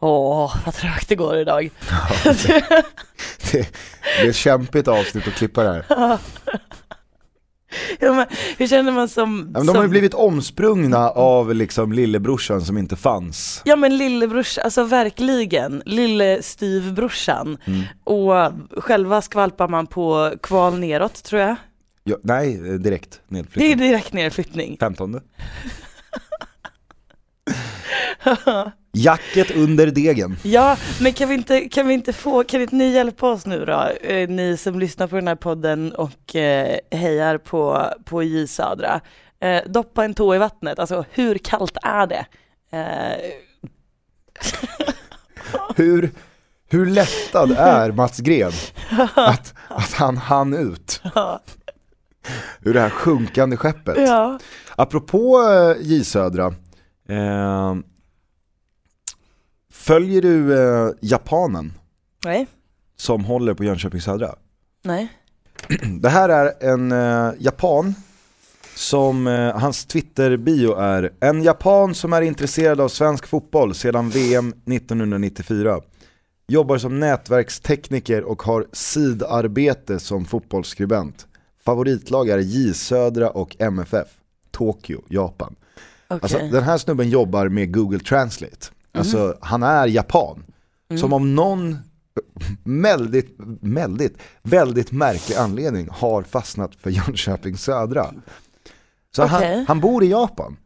Åh, 0.00 0.56
vad 0.64 0.74
trögt 0.74 1.08
det 1.08 1.16
går 1.16 1.36
idag. 1.36 1.70
Det, 3.52 3.68
det 4.16 4.26
är 4.26 4.28
ett 4.28 4.36
kämpigt 4.36 4.88
avsnitt 4.88 5.28
att 5.28 5.34
klippa 5.34 5.62
det 5.62 5.72
här. 5.72 6.18
ja, 8.00 8.12
men, 8.12 8.26
hur 8.58 8.66
känner 8.66 8.92
man 8.92 9.08
som... 9.08 9.50
Ja, 9.54 9.60
de 9.60 9.66
som... 9.66 9.76
har 9.76 9.82
ju 9.82 9.88
blivit 9.88 10.14
omsprungna 10.14 11.10
av 11.10 11.54
liksom 11.54 11.92
lillebrorsan 11.92 12.60
som 12.62 12.78
inte 12.78 12.96
fanns. 12.96 13.62
Ja 13.64 13.76
men 13.76 13.96
lillebrors, 13.96 14.58
alltså 14.58 14.84
verkligen, 14.84 15.82
lille 15.86 16.42
styvbrorsan. 16.42 17.58
Mm. 17.64 17.82
Och 18.04 18.52
själva 18.82 19.22
skvalpar 19.22 19.68
man 19.68 19.86
på 19.86 20.32
kval 20.42 20.78
neråt 20.78 21.24
tror 21.24 21.40
jag. 21.40 21.56
Ja, 22.04 22.16
nej, 22.22 22.78
direkt 22.78 23.20
Det 23.28 23.34
är 23.34 23.42
nedflyttning. 23.42 23.78
direkt 23.78 24.12
nedflyttning. 24.12 24.76
15 24.80 25.20
Jacket 28.92 29.50
under 29.50 29.86
degen. 29.86 30.36
Ja, 30.42 30.76
men 31.00 31.12
kan 31.12 31.28
vi 31.28 31.34
inte, 31.34 31.68
kan 31.68 31.86
vi 31.86 31.94
inte 31.94 32.12
få, 32.12 32.44
kan 32.44 32.60
inte 32.60 32.74
ni 32.74 32.92
hjälpa 32.92 33.30
oss 33.30 33.46
nu 33.46 33.64
då? 33.64 33.88
Eh, 34.00 34.28
ni 34.28 34.56
som 34.56 34.78
lyssnar 34.78 35.06
på 35.06 35.16
den 35.16 35.28
här 35.28 35.34
podden 35.34 35.92
och 35.92 36.36
eh, 36.36 36.78
hejar 36.90 37.38
på, 37.38 37.86
på 38.04 38.22
J 38.22 38.46
Södra. 38.46 39.00
Eh, 39.40 39.62
doppa 39.66 40.04
en 40.04 40.14
tå 40.14 40.34
i 40.34 40.38
vattnet, 40.38 40.78
alltså 40.78 41.04
hur 41.10 41.38
kallt 41.38 41.76
är 41.82 42.06
det? 42.06 42.26
Hur, 45.76 46.10
hur 46.70 46.86
lättad 46.86 47.52
är 47.58 47.92
Mats 47.92 48.18
Gren 48.18 48.52
att, 49.14 49.54
att 49.68 49.92
han 49.92 50.16
hann 50.16 50.54
ut 50.54 51.02
ur 52.60 52.74
det 52.74 52.80
här 52.80 52.90
sjunkande 52.90 53.56
skeppet? 53.56 53.96
ja. 53.98 54.38
Apropå 54.76 55.38
J 55.80 56.04
Södra, 56.04 56.54
följer 59.82 60.22
du 60.22 60.62
eh, 60.62 60.90
japanen 61.00 61.72
Nej, 62.24 62.46
som 62.96 63.24
håller 63.24 63.54
på 63.54 63.64
Jönköping 63.64 64.00
Södra? 64.00 64.34
nej. 64.82 65.12
Det 66.00 66.08
här 66.08 66.28
är 66.28 66.72
en 66.72 66.92
eh, 66.92 67.32
japan 67.38 67.94
som, 68.74 69.26
eh, 69.26 69.58
hans 69.58 69.84
Twitter-bio 69.84 70.74
är 70.74 71.12
En 71.20 71.42
japan 71.42 71.94
som 71.94 72.12
är 72.12 72.22
intresserad 72.22 72.80
av 72.80 72.88
svensk 72.88 73.26
fotboll 73.26 73.74
sedan 73.74 74.10
VM 74.10 74.48
1994 74.48 75.80
Jobbar 76.48 76.78
som 76.78 77.00
nätverkstekniker 77.00 78.22
och 78.24 78.42
har 78.42 78.66
sidarbete 78.72 79.98
som 79.98 80.24
fotbollsskribent 80.24 81.26
Favoritlag 81.64 82.28
är 82.28 82.38
J 82.38 82.74
Södra 82.74 83.30
och 83.30 83.56
MFF 83.58 84.08
Tokyo, 84.50 85.02
Japan 85.08 85.54
Okej. 86.08 86.18
Alltså 86.22 86.38
den 86.38 86.62
här 86.62 86.78
snubben 86.78 87.10
jobbar 87.10 87.48
med 87.48 87.74
Google 87.74 88.00
Translate 88.00 88.66
Alltså 88.92 89.38
han 89.40 89.62
är 89.62 89.86
japan 89.86 90.44
Som 91.00 91.12
om 91.12 91.34
någon 91.34 91.78
väldigt, 92.64 93.34
väldigt, 93.60 94.18
väldigt 94.42 94.92
märklig 94.92 95.36
anledning 95.36 95.88
har 95.90 96.22
fastnat 96.22 96.74
för 96.74 96.90
Jönköping 96.90 97.56
Södra. 97.56 98.06
Så 99.16 99.24
Okej. 99.24 99.56
han, 99.56 99.66
han 99.66 99.80
bor 99.80 100.04
i 100.04 100.10
Japan. 100.10 100.56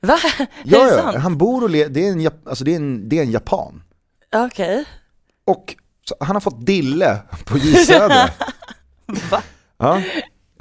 Va? 0.00 0.18
är 0.38 0.46
Ja, 0.64 0.84
det 0.84 0.90
ja, 0.90 1.02
sant? 1.02 1.16
han 1.16 1.38
bor 1.38 1.62
och 1.62 1.70
le- 1.70 1.88
det, 1.88 2.06
är 2.08 2.12
en, 2.12 2.30
alltså 2.44 2.64
det, 2.64 2.72
är 2.72 2.76
en, 2.76 3.08
det 3.08 3.18
är 3.18 3.22
en 3.22 3.30
japan. 3.30 3.82
Okej. 4.34 4.84
Och 5.44 5.76
så, 6.08 6.14
han 6.20 6.36
har 6.36 6.40
fått 6.40 6.66
dille 6.66 7.18
på 7.44 7.58
J 7.58 7.74
Södra. 7.74 8.28
Va? 9.30 9.42
Ja. 9.78 10.02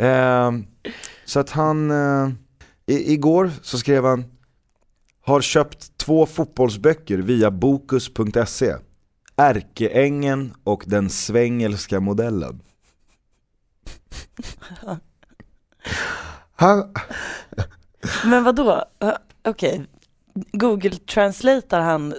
Ehm, 0.06 0.65
så 1.25 1.39
att 1.39 1.50
han, 1.50 1.91
eh, 1.91 2.30
i, 2.86 3.13
igår 3.13 3.51
så 3.62 3.77
skrev 3.77 4.06
han 4.06 4.25
Har 5.22 5.42
köpt 5.42 5.98
två 5.98 6.25
fotbollsböcker 6.25 7.18
via 7.18 7.51
bokus.se 7.51 8.75
Ärkeängen 9.36 10.54
och 10.63 10.84
den 10.88 11.10
svängelska 11.10 12.00
modellen. 12.00 12.62
Han, 16.55 16.94
Men 18.25 18.44
vad 18.44 18.55
då? 18.55 18.86
Okej, 19.44 19.86
Google 20.34 20.90
translatar 20.90 21.79
han 21.79 22.14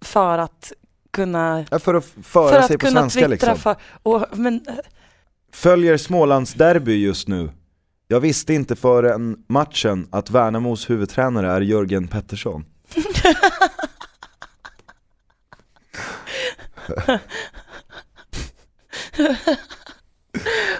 för 0.00 0.38
att 0.38 0.72
kunna, 1.10 1.64
ja, 1.70 1.78
för 1.78 1.94
att 1.94 2.04
föra 2.04 2.48
för 2.48 2.62
sig 2.62 2.74
att 2.74 2.80
på 2.80 2.86
kunna 2.86 3.00
svenska 3.00 3.28
liksom. 3.28 3.56
för, 3.56 3.76
och, 4.02 4.38
men 4.38 4.66
Följer 5.52 5.96
Smålandsderby 5.96 7.04
just 7.04 7.28
nu 7.28 7.50
Jag 8.08 8.20
visste 8.20 8.54
inte 8.54 8.76
före 8.76 9.18
matchen 9.48 10.08
att 10.10 10.30
Värnamos 10.30 10.90
huvudtränare 10.90 11.50
är 11.52 11.60
Jörgen 11.60 12.08
Pettersson 12.08 12.64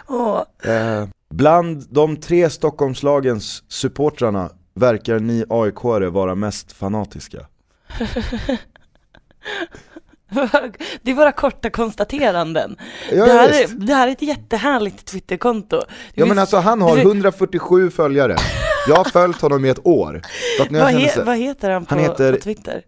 åh, 0.07 0.45
Eh, 0.65 1.09
bland 1.31 1.87
de 1.91 2.17
tre 2.17 2.51
Stockholmslagens 2.51 3.63
supportrarna 3.69 4.51
verkar 4.75 5.19
ni 5.19 5.45
aik 5.51 5.85
vara 6.13 6.35
mest 6.35 6.73
fanatiska. 6.73 7.47
det 11.03 11.11
är 11.11 11.15
bara 11.15 11.33
korta 11.33 11.71
konstateranden. 11.71 12.77
Ja, 13.13 13.25
det, 13.27 13.33
här 13.33 13.49
är, 13.49 13.69
det 13.87 13.95
här 13.95 14.09
är 14.09 14.13
ett 14.13 14.23
jättehärligt 14.23 15.05
Twitterkonto. 15.05 15.77
Det 15.77 15.85
ja 16.15 16.27
men 16.27 16.39
alltså 16.39 16.57
han 16.57 16.83
har 16.83 16.97
det- 16.97 17.03
147 17.03 17.91
följare. 17.91 18.37
Jag 18.89 18.97
har 18.97 19.05
följt 19.05 19.41
honom 19.41 19.65
i 19.65 19.69
ett 19.69 19.87
år. 19.87 20.23
Vad, 20.71 20.93
he, 20.93 21.09
så- 21.09 21.25
vad 21.25 21.37
heter 21.37 21.71
han 21.71 21.85
på, 21.87 21.95
Han 21.95 22.05
heter- 22.05 22.33
på 22.33 22.39
Twitter? 22.41 22.83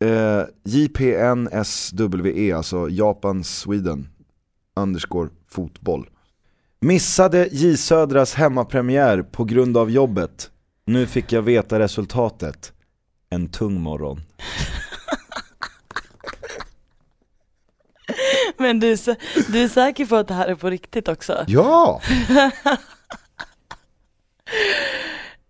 eh, 0.00 0.42
JPNSWE, 0.64 2.56
alltså 2.56 2.88
Japan 2.90 3.44
Sweden, 3.44 4.08
underscore 4.76 5.28
fotboll. 5.50 6.08
Missade 6.80 7.48
J 7.52 7.76
Södras 7.76 8.34
hemmapremiär 8.34 9.22
på 9.22 9.44
grund 9.44 9.76
av 9.76 9.90
jobbet. 9.90 10.50
Nu 10.86 11.06
fick 11.06 11.32
jag 11.32 11.42
veta 11.42 11.78
resultatet. 11.78 12.72
En 13.30 13.48
tung 13.48 13.80
morgon. 13.80 14.20
Men 18.56 18.80
du, 18.80 18.96
du 19.48 19.62
är 19.62 19.68
säker 19.68 20.06
på 20.06 20.16
att 20.16 20.28
det 20.28 20.34
här 20.34 20.48
är 20.48 20.54
på 20.54 20.70
riktigt 20.70 21.08
också? 21.08 21.44
Ja! 21.48 22.00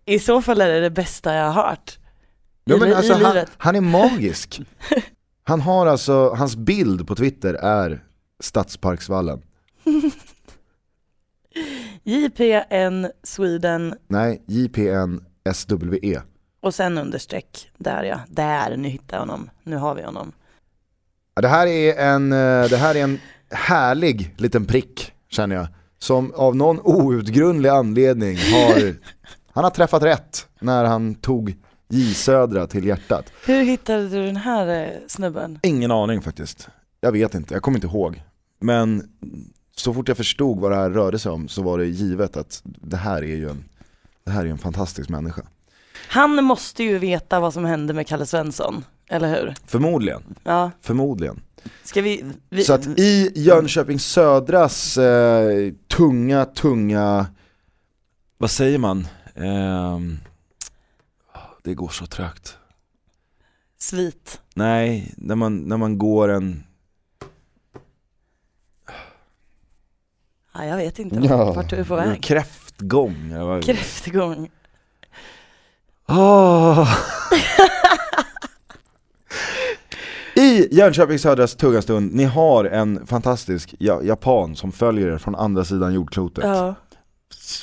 I 0.05 0.19
så 0.19 0.41
fall 0.41 0.61
är 0.61 0.67
det 0.67 0.79
det 0.81 0.89
bästa 0.89 1.33
jag 1.33 1.51
har 1.51 1.63
hört. 1.63 1.99
Ja, 2.63 2.77
men 2.77 2.89
i 2.89 2.93
alltså, 2.93 3.13
han, 3.13 3.45
han 3.57 3.75
är 3.75 3.81
magisk. 3.81 4.61
Han 5.45 5.61
har 5.61 5.87
alltså, 5.87 6.29
hans 6.29 6.55
bild 6.55 7.07
på 7.07 7.15
Twitter 7.15 7.53
är 7.53 8.03
Stadsparksvallen. 8.39 9.41
JPN 12.03 13.05
Sweden 13.23 13.95
Nej, 14.07 14.43
JPN 14.47 15.19
SWE. 15.53 16.21
och 16.61 16.75
sen 16.75 16.97
understreck. 16.97 17.71
Där 17.77 18.03
ja, 18.03 18.19
där, 18.27 18.77
nu 18.77 18.87
hittar 18.87 19.17
jag 19.17 19.21
honom. 19.21 19.49
Nu 19.63 19.75
har 19.75 19.95
vi 19.95 20.03
honom. 20.03 20.31
Det, 21.41 21.47
här 21.47 21.67
är 21.67 21.97
en, 21.97 22.31
eh, 22.31 22.69
det 22.69 22.77
här 22.77 22.95
är 22.95 23.03
en 23.03 23.19
härlig 23.51 24.33
liten 24.37 24.65
prick, 24.65 25.11
känner 25.29 25.55
jag. 25.55 25.67
Som 25.99 26.33
av 26.33 26.55
någon 26.55 26.79
outgrundlig 26.83 27.69
anledning 27.69 28.37
har, 28.37 28.95
han 29.53 29.63
har 29.63 29.71
träffat 29.71 30.03
rätt 30.03 30.47
när 30.59 30.85
han 30.85 31.15
tog 31.15 31.55
J 31.89 32.13
Södra 32.13 32.67
till 32.67 32.85
hjärtat. 32.85 33.25
Hur 33.45 33.63
hittade 33.63 34.09
du 34.09 34.25
den 34.25 34.37
här 34.37 34.83
eh, 34.83 34.89
snubben? 35.07 35.59
Ingen 35.63 35.91
aning 35.91 36.21
faktiskt. 36.21 36.69
Jag 37.01 37.11
vet 37.11 37.35
inte, 37.35 37.53
jag 37.53 37.63
kommer 37.63 37.77
inte 37.77 37.87
ihåg. 37.87 38.21
Men 38.59 39.09
så 39.75 39.93
fort 39.93 40.07
jag 40.07 40.17
förstod 40.17 40.59
vad 40.59 40.71
det 40.71 40.75
här 40.75 40.89
rörde 40.89 41.19
sig 41.19 41.31
om 41.31 41.47
så 41.47 41.61
var 41.61 41.77
det 41.77 41.85
givet 41.85 42.37
att 42.37 42.61
det 42.63 42.97
här 42.97 43.17
är 43.17 43.35
ju 43.35 43.49
en, 43.49 43.63
det 44.25 44.31
här 44.31 44.45
är 44.45 44.49
en 44.49 44.57
fantastisk 44.57 45.09
människa. 45.09 45.41
Han 46.07 46.43
måste 46.43 46.83
ju 46.83 46.97
veta 46.97 47.39
vad 47.39 47.53
som 47.53 47.65
hände 47.65 47.93
med 47.93 48.07
Kalle 48.07 48.25
Svensson, 48.25 48.85
eller 49.09 49.29
hur? 49.41 49.53
Förmodligen, 49.65 50.23
Ja, 50.43 50.71
förmodligen. 50.81 51.41
ska 51.83 52.01
vi... 52.01 52.25
vi 52.49 52.63
Så 52.63 52.73
att 52.73 52.87
i 52.99 53.31
Jönköping 53.35 53.99
Södras 53.99 54.97
eh, 54.97 55.73
tunga, 55.87 56.45
tunga, 56.45 57.25
vad 58.37 58.51
säger 58.51 58.77
man? 58.77 59.07
Ehm, 59.35 60.19
det 61.63 61.73
går 61.73 61.89
så 61.89 62.05
trögt. 62.05 62.57
Svit. 63.79 64.41
Nej, 64.55 65.13
när 65.17 65.35
man, 65.35 65.57
när 65.57 65.77
man 65.77 65.97
går 65.97 66.29
en, 66.29 66.63
Ja, 70.55 70.65
jag 70.65 70.77
vet 70.77 70.99
inte 70.99 71.15
Ja. 71.27 71.53
vart 71.53 71.69
du 71.69 71.75
är 71.75 71.83
på 71.83 71.95
väg. 71.95 72.23
kräftgång. 72.23 73.33
Kräftgång. 73.63 74.49
Åh. 76.07 76.97
I 80.35 80.67
Jönköping 80.75 81.19
Södras 81.19 81.55
tunga 81.55 81.81
stund, 81.81 82.13
ni 82.13 82.23
har 82.23 82.65
en 82.65 83.07
fantastisk 83.07 83.75
ja, 83.79 84.01
japan 84.03 84.55
som 84.55 84.71
följer 84.71 85.07
er 85.07 85.17
från 85.17 85.35
andra 85.35 85.65
sidan 85.65 85.93
jordklotet. 85.93 86.43
Ja. 86.43 86.75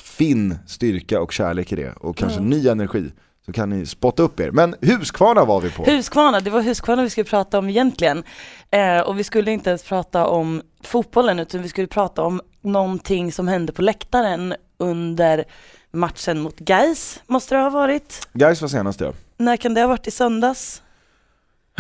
Finn 0.05 0.59
styrka 0.67 1.21
och 1.21 1.33
kärlek 1.33 1.73
i 1.73 1.77
det 1.77 1.93
och 1.93 2.17
kanske 2.17 2.39
Ja. 2.39 2.45
ny 2.45 2.69
energi. 2.69 3.13
så 3.47 3.53
kan 3.53 3.69
ni 3.71 3.87
spotta 3.87 4.23
upp 4.23 4.41
er. 4.41 4.51
Men 4.51 4.75
Huskvarna 4.81 5.45
var 5.45 5.61
vi 5.61 5.71
på. 5.71 5.85
Huskvarna, 5.85 6.41
det 6.41 6.51
var 6.51 6.63
Huskvarna 6.63 7.03
vi 7.03 7.11
skulle 7.11 7.25
prata 7.25 7.59
om 7.59 7.69
egentligen. 7.69 8.23
Eh, 8.71 9.01
och 9.01 9.19
vi 9.19 9.25
skulle 9.25 9.51
inte 9.53 9.71
ens 9.71 9.83
prata 9.83 10.27
om 10.27 10.63
fotbollen 10.85 11.39
utan 11.39 11.63
vi 11.63 11.69
skulle 11.69 11.87
prata 11.87 12.23
om 12.23 12.41
någonting 12.63 13.33
som 13.33 13.49
hände 13.49 13.73
på 13.73 13.83
läktaren 13.83 14.55
under 14.79 15.45
matchen 15.93 16.41
mot 16.41 16.59
Gais 16.59 17.21
måste 17.27 17.55
det 17.55 17.61
ha 17.61 17.71
varit. 17.71 18.29
Guys 18.33 18.61
var 18.63 18.69
senast 18.69 19.01
ja. 19.01 19.13
När 19.37 19.57
kan 19.57 19.75
det 19.75 19.81
ha 19.81 19.89
varit? 19.89 20.07
I 20.07 20.11
söndags? 20.11 20.83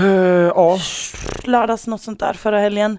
Eh, 0.01 0.53
ja, 0.55 0.79
lördags, 1.45 1.87
något 1.87 2.03
sånt 2.03 2.21
där 2.21 2.33
förra 2.33 2.61
helgen. 2.61 2.99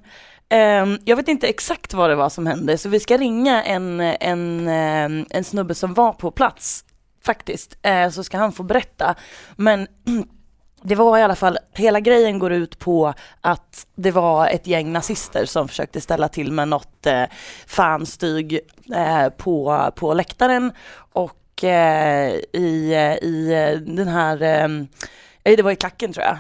Ehm, 0.49 0.99
jag 1.05 1.15
vet 1.15 1.27
inte 1.27 1.47
exakt 1.47 1.93
vad 1.93 2.09
det 2.09 2.15
var 2.15 2.29
som 2.29 2.47
hände 2.47 2.77
så 2.77 2.89
vi 2.89 2.99
ska 2.99 3.17
ringa 3.17 3.63
en, 3.63 3.99
en, 3.99 4.67
ehm, 4.67 5.25
en 5.29 5.43
snubbe 5.43 5.75
som 5.75 5.93
var 5.93 6.13
på 6.13 6.31
plats 6.31 6.85
faktiskt, 7.25 7.77
eh, 7.81 8.09
så 8.09 8.23
ska 8.23 8.37
han 8.37 8.51
få 8.51 8.63
berätta. 8.63 9.15
Men 9.55 9.87
det 10.83 10.95
var 10.95 11.17
i 11.17 11.21
alla 11.21 11.35
fall, 11.35 11.57
hela 11.73 11.99
grejen 11.99 12.39
går 12.39 12.51
ut 12.51 12.79
på 12.79 13.13
att 13.41 13.87
det 13.95 14.11
var 14.11 14.47
ett 14.47 14.67
gäng 14.67 14.91
nazister 14.91 15.45
som 15.45 15.67
försökte 15.67 16.01
ställa 16.01 16.27
till 16.27 16.51
med 16.51 16.67
något 16.67 17.05
eh, 17.05 17.23
fanstyg 17.67 18.59
eh, 18.95 19.29
på, 19.29 19.89
på 19.95 20.13
läktaren 20.13 20.71
och 21.13 21.63
eh, 21.63 22.33
i, 22.53 22.93
eh, 22.93 23.27
i 23.27 23.83
den 23.87 24.07
här, 24.07 24.41
ehm, 24.41 24.87
eh, 25.43 25.57
det 25.57 25.63
var 25.63 25.71
i 25.71 25.75
klacken 25.75 26.13
tror 26.13 26.25
jag, 26.25 26.37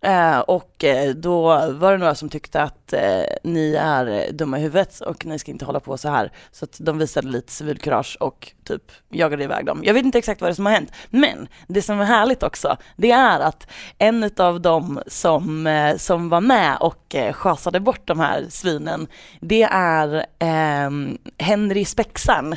Eh, 0.00 0.38
och 0.38 0.84
eh, 0.84 1.14
då 1.14 1.42
var 1.72 1.92
det 1.92 1.98
några 1.98 2.14
som 2.14 2.28
tyckte 2.28 2.62
att 2.62 2.92
eh, 2.92 3.22
ni 3.44 3.74
är 3.74 4.32
dumma 4.32 4.58
i 4.58 4.62
huvudet 4.62 5.00
och 5.00 5.26
ni 5.26 5.38
ska 5.38 5.50
inte 5.50 5.64
hålla 5.64 5.80
på 5.80 5.96
så 5.96 6.08
här. 6.08 6.32
Så 6.52 6.64
att 6.64 6.76
de 6.80 6.98
visade 6.98 7.28
lite 7.28 7.52
civilkurage 7.52 8.16
och 8.20 8.52
typ 8.64 8.82
jagade 9.10 9.44
iväg 9.44 9.66
dem. 9.66 9.80
Jag 9.84 9.94
vet 9.94 10.04
inte 10.04 10.18
exakt 10.18 10.40
vad 10.40 10.50
det 10.50 10.52
är 10.52 10.54
som 10.54 10.66
har 10.66 10.72
hänt, 10.72 10.92
men 11.10 11.48
det 11.66 11.82
som 11.82 12.00
är 12.00 12.04
härligt 12.04 12.42
också, 12.42 12.76
det 12.96 13.10
är 13.10 13.40
att 13.40 13.66
en 13.98 14.30
av 14.36 14.60
dem 14.60 15.00
som, 15.06 15.66
eh, 15.66 15.96
som 15.96 16.28
var 16.28 16.40
med 16.40 16.76
och 16.80 17.14
eh, 17.14 17.32
schasade 17.32 17.80
bort 17.80 18.02
de 18.04 18.20
här 18.20 18.46
svinen, 18.48 19.06
det 19.40 19.62
är 19.72 20.26
ehm, 20.38 21.18
Henry 21.38 21.84
Spexan. 21.84 22.56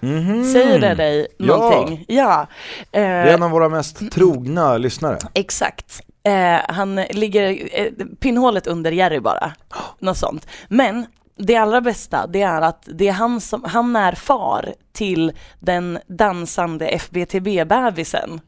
Mhm. 0.00 0.52
Säger 0.52 0.80
det 0.80 0.94
dig 0.94 1.26
någonting? 1.38 2.04
Ja. 2.08 2.46
det 2.90 3.00
är 3.00 3.26
en 3.26 3.42
av 3.42 3.50
våra 3.50 3.68
mest 3.68 4.12
trogna 4.12 4.76
lyssnare. 4.76 5.18
Exakt. 5.34 6.02
Eh, 6.24 6.60
han 6.68 6.96
ligger 6.96 7.68
eh, 7.72 8.06
pinnhålet 8.20 8.66
under 8.66 8.92
Jerry 8.92 9.20
bara, 9.20 9.52
något 9.98 10.18
sånt. 10.18 10.46
Men 10.68 11.06
det 11.46 11.56
allra 11.56 11.80
bästa, 11.80 12.26
det 12.26 12.42
är 12.42 12.60
att 12.62 12.88
det 12.92 13.08
är 13.08 13.12
han 13.12 13.40
som, 13.40 13.64
han 13.64 13.96
är 13.96 14.12
far 14.12 14.74
till 14.92 15.32
den 15.58 15.98
dansande 16.06 16.86
FBTB-bebisen. 16.88 18.40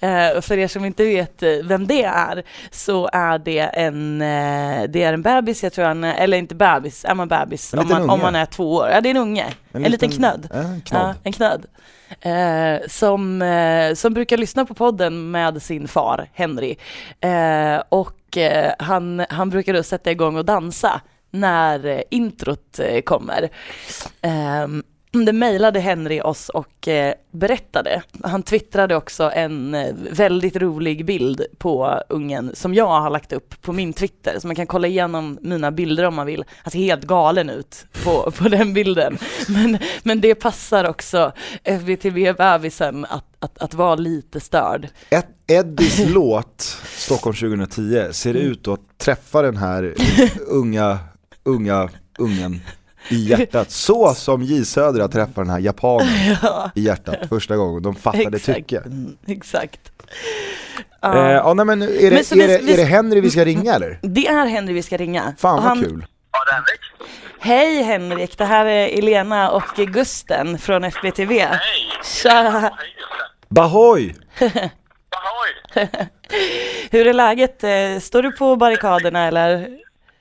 Eh, 0.00 0.40
för 0.40 0.58
er 0.58 0.68
som 0.68 0.84
inte 0.84 1.04
vet 1.04 1.42
eh, 1.42 1.50
vem 1.64 1.86
det 1.86 2.04
är, 2.04 2.42
så 2.70 3.08
är 3.12 3.38
det 3.38 3.58
en, 3.60 4.22
eh, 4.22 4.82
det 4.88 5.02
är 5.02 5.12
en 5.12 5.22
bebis, 5.22 5.62
jag 5.62 5.72
tror 5.72 5.84
han, 5.84 6.04
eller 6.04 6.36
inte 6.38 6.54
bebis, 6.54 7.04
är 7.04 7.14
man 7.14 7.28
bebis 7.28 7.74
En 7.74 7.78
om 7.78 7.86
liten 7.86 8.00
man, 8.00 8.10
om 8.10 8.14
unge. 8.14 8.22
man 8.22 8.34
är 8.36 8.46
två 8.46 8.74
år? 8.74 8.88
Ja 8.88 9.00
det 9.00 9.08
är 9.08 9.10
en 9.10 9.16
unge, 9.16 9.46
en, 9.72 9.82
liten 9.82 10.10
knödd. 10.10 10.48
Ja, 10.52 10.58
en 10.58 10.74
Ja, 10.74 10.80
knodd. 10.84 11.14
en 11.22 11.32
knödd. 11.32 11.66
Som, 12.90 13.44
som 13.96 14.14
brukar 14.14 14.36
lyssna 14.36 14.64
på 14.64 14.74
podden 14.74 15.30
med 15.30 15.62
sin 15.62 15.88
far 15.88 16.28
Henry. 16.32 16.76
Och 17.88 18.38
han, 18.78 19.24
han 19.28 19.50
brukar 19.50 19.72
då 19.74 19.82
sätta 19.82 20.10
igång 20.10 20.36
och 20.36 20.44
dansa 20.44 21.00
när 21.32 21.86
eh, 21.86 22.00
introt 22.10 22.78
eh, 22.78 23.00
kommer. 23.00 23.42
Eh, 24.22 24.66
det 25.26 25.32
mejlade 25.32 25.80
Henry 25.80 26.20
oss 26.20 26.48
och 26.48 26.88
eh, 26.88 27.14
berättade. 27.30 28.02
Han 28.24 28.42
twittrade 28.42 28.96
också 28.96 29.30
en 29.34 29.76
väldigt 30.10 30.56
rolig 30.56 31.04
bild 31.06 31.42
på 31.58 32.00
ungen 32.08 32.50
som 32.54 32.74
jag 32.74 32.86
har 33.00 33.10
lagt 33.10 33.32
upp 33.32 33.62
på 33.62 33.72
min 33.72 33.92
Twitter. 33.92 34.36
Så 34.40 34.46
man 34.46 34.56
kan 34.56 34.66
kolla 34.66 34.86
igenom 34.88 35.38
mina 35.42 35.70
bilder 35.70 36.04
om 36.04 36.14
man 36.14 36.26
vill. 36.26 36.44
Han 36.62 36.70
ser 36.70 36.78
helt 36.78 37.04
galen 37.04 37.50
ut 37.50 37.86
på, 38.04 38.30
på 38.30 38.48
den 38.48 38.74
bilden. 38.74 39.18
Men, 39.48 39.78
men 40.02 40.20
det 40.20 40.34
passar 40.34 40.88
också 40.88 41.32
FBTV-bebisen 41.64 43.04
att, 43.04 43.24
att, 43.38 43.58
att 43.58 43.74
vara 43.74 43.94
lite 43.94 44.40
störd. 44.40 44.88
Ed- 45.10 45.22
Eddies 45.46 45.98
låt, 46.08 46.60
Stockholm 46.96 47.36
2010, 47.36 48.08
ser 48.12 48.30
Mm. 48.34 48.42
ut 48.42 48.68
att 48.68 48.80
träffa 48.98 49.42
den 49.42 49.56
här 49.56 49.94
unga, 50.46 50.98
unga 51.44 51.88
ungen 52.18 52.60
i 53.08 53.16
hjärtat. 53.16 53.70
Så 53.70 54.14
som 54.14 54.42
J 54.42 54.64
Södra 54.64 55.08
träffar 55.08 55.42
den 55.42 55.50
här 55.50 55.58
japanen 55.58 56.08
i 56.74 56.80
hjärtat 56.80 57.28
första 57.28 57.56
gången. 57.56 57.82
De 57.82 57.94
fattade 57.94 58.36
Exakt. 58.36 58.56
tycke. 58.58 58.78
Mm, 58.78 59.16
exakt. 59.26 59.80
Eh, 61.04 61.10
Ja. 61.10 61.30
ja, 61.30 61.54
nej, 61.54 61.66
men 61.66 61.82
är, 61.82 61.86
det, 61.86 62.10
Men 62.10 62.24
så 62.24 62.34
är, 62.34 62.38
vi- 62.38 62.46
det, 62.46 62.58
vi- 62.62 62.72
är 62.72 62.76
det 62.76 62.84
Henry 62.84 63.20
vi 63.20 63.30
ska 63.30 63.44
ringa 63.44 63.74
eller? 63.74 63.98
Det 64.02 64.26
är 64.26 64.46
Henry 64.46 64.72
vi 64.74 64.82
ska 64.82 64.96
ringa. 64.96 65.34
Fan 65.38 65.54
vad 65.56 65.64
han, 65.64 65.80
kul. 65.82 66.06
Ja. 66.32 66.38
Hej 67.40 67.82
Henrik, 67.82 68.38
det 68.38 68.44
här 68.44 68.66
är 68.66 68.98
Elena 68.98 69.50
och 69.50 69.62
Gusten 69.76 70.58
från 70.58 70.84
FBTV. 70.84 71.38
Hej. 71.40 71.60
Tja! 72.04 72.70
Bahoy! 73.48 74.14
Ahoy. 75.12 75.88
Hur 76.90 77.06
är 77.06 77.12
läget? 77.14 77.64
Eh, 77.64 78.00
Står 78.00 78.22
du 78.22 78.32
på 78.32 78.56
barrikaderna 78.56 79.26
eller? 79.26 79.50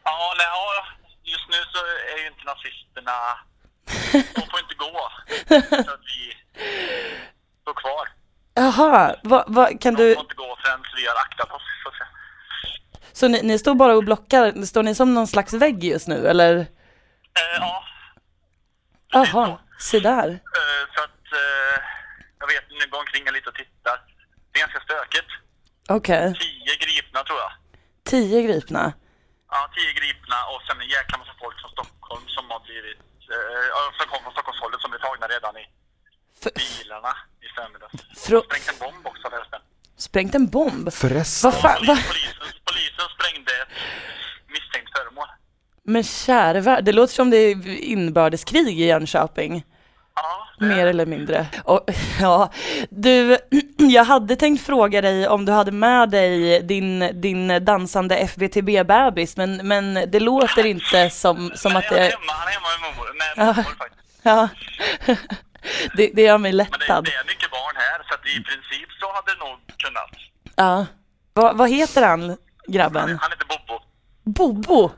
Ja, 0.04 0.34
nej, 0.38 0.48
ja, 0.54 0.84
just 1.24 1.48
nu 1.50 1.56
så 1.74 1.80
är 2.16 2.22
ju 2.24 2.28
inte 2.28 2.44
nazisterna... 3.12 4.36
De 4.36 4.42
får 4.52 4.60
inte 4.60 4.76
gå. 4.76 5.10
Så 5.86 5.92
att 5.92 6.00
vi 6.12 6.34
står 7.62 7.74
kvar. 7.74 8.10
Jaha, 8.54 9.16
vad, 9.24 9.44
vad, 9.48 9.82
kan 9.82 9.94
De 9.96 10.04
du, 10.04 10.14
får 10.16 10.24
inte 10.24 10.36
gå 10.36 10.58
förrän 10.64 10.84
vi 10.96 11.08
har 11.08 11.16
aktat 11.16 11.52
oss, 11.52 11.62
så 11.84 11.90
att 11.90 11.96
säga. 11.96 12.08
så 13.14 13.28
ni, 13.28 13.42
ni 13.44 13.60
står 13.60 13.76
bara 13.76 13.96
och 13.96 14.04
blockar, 14.04 14.66
står 14.66 14.84
ni 14.84 14.96
som 14.96 15.14
någon 15.14 15.28
slags 15.28 15.54
vägg 15.54 15.84
just 15.84 16.08
nu 16.08 16.28
eller? 16.28 16.56
Eh, 16.58 16.66
ja, 17.60 17.84
Jaha, 19.14 19.58
se 19.80 20.00
där. 20.00 20.28
eh, 20.30 20.84
så 20.96 21.04
att... 21.04 21.26
Eh, 21.34 21.84
jag 22.40 22.48
vet, 22.48 22.64
nu 22.70 22.90
går 22.92 23.00
omkring 23.00 23.24
lite 23.34 23.50
och 23.50 23.56
tittar. 23.56 23.98
Det 24.52 24.60
är 24.60 24.62
ganska 24.68 24.80
stökigt. 24.80 25.30
Okej, 25.90 26.34
Tio 26.40 26.76
gripna, 26.86 27.24
tror 27.24 27.40
jag. 27.40 27.52
tio 28.06 28.42
gripna. 28.42 28.94
Ja, 29.52 29.70
tio 29.76 29.94
gripna 29.94 30.36
och 30.56 30.62
sen 30.68 30.82
en 30.82 30.88
jäkla 30.90 31.18
massa 31.18 31.32
folk 31.40 31.61
Stockholm 32.12 32.28
som 32.28 32.46
har 32.50 32.60
blivit... 32.60 33.00
Eh, 33.34 33.98
som 33.98 34.06
kommer 34.12 34.24
från 34.24 34.34
Stockholmshållet 34.34 34.80
som 34.82 34.92
blir 34.92 35.00
tagna 35.00 35.28
redan 35.36 35.58
i 35.58 35.66
F- 36.42 36.54
bilarna 36.62 37.14
i 37.46 37.48
förmiddags. 37.56 37.94
Frå- 38.26 38.44
Sprängt 38.46 38.70
en 38.74 38.80
bomb 38.80 39.08
också, 39.08 39.30
jag. 39.52 39.62
sprängt 40.08 40.36
en 40.36 40.48
bomb? 40.48 40.94
Förresten. 40.94 41.52
Vad 41.52 41.62
fan, 41.62 41.86
va? 41.90 41.96
Polisen, 42.12 42.48
polisen 42.70 43.06
sprängde 43.16 43.52
ett 43.62 43.70
misstänkt 44.48 44.90
föremål. 44.98 45.28
Men 45.84 46.04
värld, 46.62 46.84
det 46.86 46.92
låter 46.92 47.14
som 47.14 47.30
det 47.30 47.38
är 47.38 47.68
inbördeskrig 47.96 48.80
i 48.80 48.86
Jönköping. 48.86 49.64
Ja, 50.16 50.48
det, 50.60 50.66
Mer 50.66 50.86
eller 50.88 51.06
mindre. 51.06 51.46
Och, 51.64 51.86
ja, 52.22 52.52
du, 52.90 53.38
jag 53.78 54.04
hade 54.06 54.36
tänkt 54.36 54.66
fråga 54.66 55.02
dig 55.02 55.28
om 55.28 55.46
du 55.46 55.52
hade 55.52 55.72
med 55.72 56.10
dig 56.10 56.62
din, 56.64 57.22
din 57.22 57.66
dansande 57.66 58.16
FBTB-bebis, 58.18 59.38
men, 59.38 59.68
men 59.68 59.94
det 60.12 60.20
låter 60.20 60.66
inte 60.66 61.10
som, 61.10 61.52
som 61.56 61.76
att 61.76 61.84
Nej, 61.92 62.00
han 62.00 62.00
är 62.00 62.04
det... 62.04 62.16
hemma, 62.16 62.32
han 62.32 62.48
är 62.48 62.52
hemma 62.52 62.68
med 62.82 62.98
mor, 62.98 63.06
med 63.18 63.34
Ja. 63.38 63.46
mormor 63.46 63.76
faktiskt. 63.78 64.02
Ja. 64.24 64.48
Det, 65.98 66.12
det 66.14 66.22
gör 66.22 66.38
mig 66.38 66.52
Men 66.52 66.58
det, 66.58 66.64
lättad. 66.64 67.04
det 67.06 67.12
är 67.12 67.24
mycket 67.28 67.52
barn 67.52 67.76
här, 67.76 68.02
så 68.08 68.14
att 68.14 68.26
i 68.26 68.44
princip 68.44 68.90
så 69.00 69.06
hade 69.14 69.32
det 69.32 69.40
nog 69.40 69.58
kunnat. 69.78 70.12
Ja. 70.56 70.86
Va, 71.34 71.54
vad 71.56 71.70
heter 71.70 72.08
han, 72.08 72.38
grabben? 72.68 73.18
Han 73.22 73.32
heter 73.32 73.46
Bobo. 73.48 73.80
Bobo? 74.24 74.92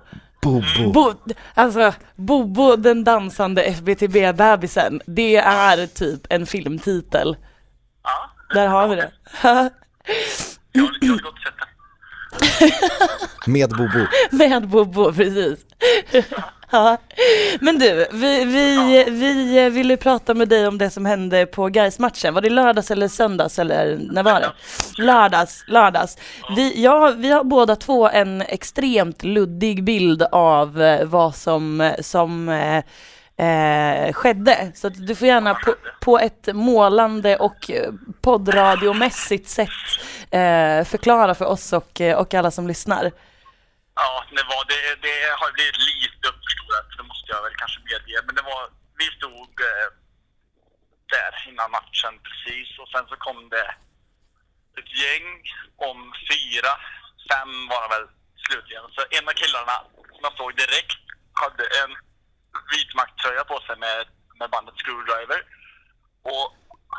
Bobo. 0.44 0.92
Bo, 0.94 1.14
alltså, 1.54 1.94
Bobo 2.16 2.76
den 2.76 3.04
dansande 3.04 3.64
FBTB-bebisen, 3.64 5.02
det 5.08 5.36
är 5.38 5.88
typ 5.88 6.22
en 6.30 6.46
filmtitel. 6.46 7.38
Ja, 8.04 8.30
Där 8.54 8.68
har 8.68 8.88
vi 8.88 8.96
det. 8.96 9.12
jag, 9.44 9.70
jag 11.02 11.10
har 11.12 11.18
gått 11.18 11.34
och 11.34 11.40
sett 11.40 11.54
den. 13.46 13.54
Med 13.54 13.70
Bobo. 13.70 14.06
Med 14.32 14.68
Bobo, 14.68 15.14
precis. 15.14 15.60
Ja. 16.74 16.98
Men 17.60 17.80
du, 17.80 18.08
vi, 18.12 18.46
vi, 18.46 19.06
vi 19.10 19.66
eh, 19.66 19.70
ville 19.70 19.98
prata 19.98 20.34
med 20.34 20.50
dig 20.50 20.68
om 20.68 20.78
det 20.78 20.90
som 20.90 21.06
hände 21.06 21.46
på 21.46 21.68
gais 21.68 22.00
matchen 22.00 22.34
Var 22.34 22.42
det 22.42 22.50
lördags 22.50 22.92
eller 22.92 23.08
söndags 23.08 23.60
eller 23.60 23.98
när 24.12 24.24
var 24.24 24.40
det? 24.40 24.52
Lördags, 24.98 25.64
lördags. 25.68 26.18
Vi, 26.56 26.84
ja, 26.84 27.14
vi 27.18 27.32
har 27.32 27.44
båda 27.44 27.76
två 27.76 28.10
en 28.10 28.42
extremt 28.42 29.24
luddig 29.24 29.84
bild 29.84 30.24
av 30.32 30.82
eh, 30.82 31.06
vad 31.06 31.36
som, 31.36 31.82
eh, 31.82 32.02
som 32.02 32.50
eh, 32.50 34.14
skedde. 34.14 34.72
Så 34.76 34.88
att 34.88 35.08
du 35.08 35.16
får 35.16 35.28
gärna 35.28 35.54
på, 35.54 35.76
på 36.02 36.20
ett 36.20 36.50
målande 36.54 37.38
och 37.38 37.72
poddradiomässigt 38.22 39.50
sätt 39.50 39.70
eh, 40.32 40.84
förklara 40.86 41.36
för 41.36 41.46
oss 41.46 41.74
och, 41.74 42.02
och 42.18 42.34
alla 42.34 42.52
som 42.52 42.68
lyssnar. 42.68 43.12
Ja, 43.96 44.24
det, 44.38 44.44
var, 44.52 44.64
det, 44.72 44.82
det 45.08 45.18
har 45.40 45.50
blivit 45.58 45.80
lite 45.90 46.24
uppförstorat, 46.32 46.88
det 46.98 47.04
måste 47.12 47.23
jag 47.36 47.44
väl 47.44 47.62
kanske 47.62 47.80
medge. 47.90 48.18
Men 48.26 48.36
det 48.36 48.46
var, 48.52 48.62
vi 49.00 49.08
stod 49.18 49.54
eh, 49.72 49.90
där 51.16 51.34
innan 51.50 51.72
matchen 51.78 52.14
precis 52.28 52.70
och 52.82 52.90
sen 52.94 53.06
så 53.08 53.16
kom 53.16 53.40
det 53.56 53.68
ett 54.80 54.92
gäng 55.02 55.28
om 55.90 56.00
fyra, 56.32 56.72
fem 57.32 57.52
var 57.72 57.80
de 57.84 57.90
väl 57.96 58.08
slutligen. 58.46 58.86
Så 58.96 59.02
en 59.18 59.30
av 59.30 59.36
killarna 59.42 59.76
som 60.14 60.24
jag 60.28 60.38
såg 60.38 60.52
direkt 60.64 61.04
hade 61.42 61.64
en 61.82 61.92
vitmakttröja 62.74 63.44
på 63.52 63.58
sig 63.68 63.76
med, 63.86 64.02
med 64.40 64.50
bandet 64.50 64.76
Screwdriver. 64.82 65.42
Och 66.32 66.48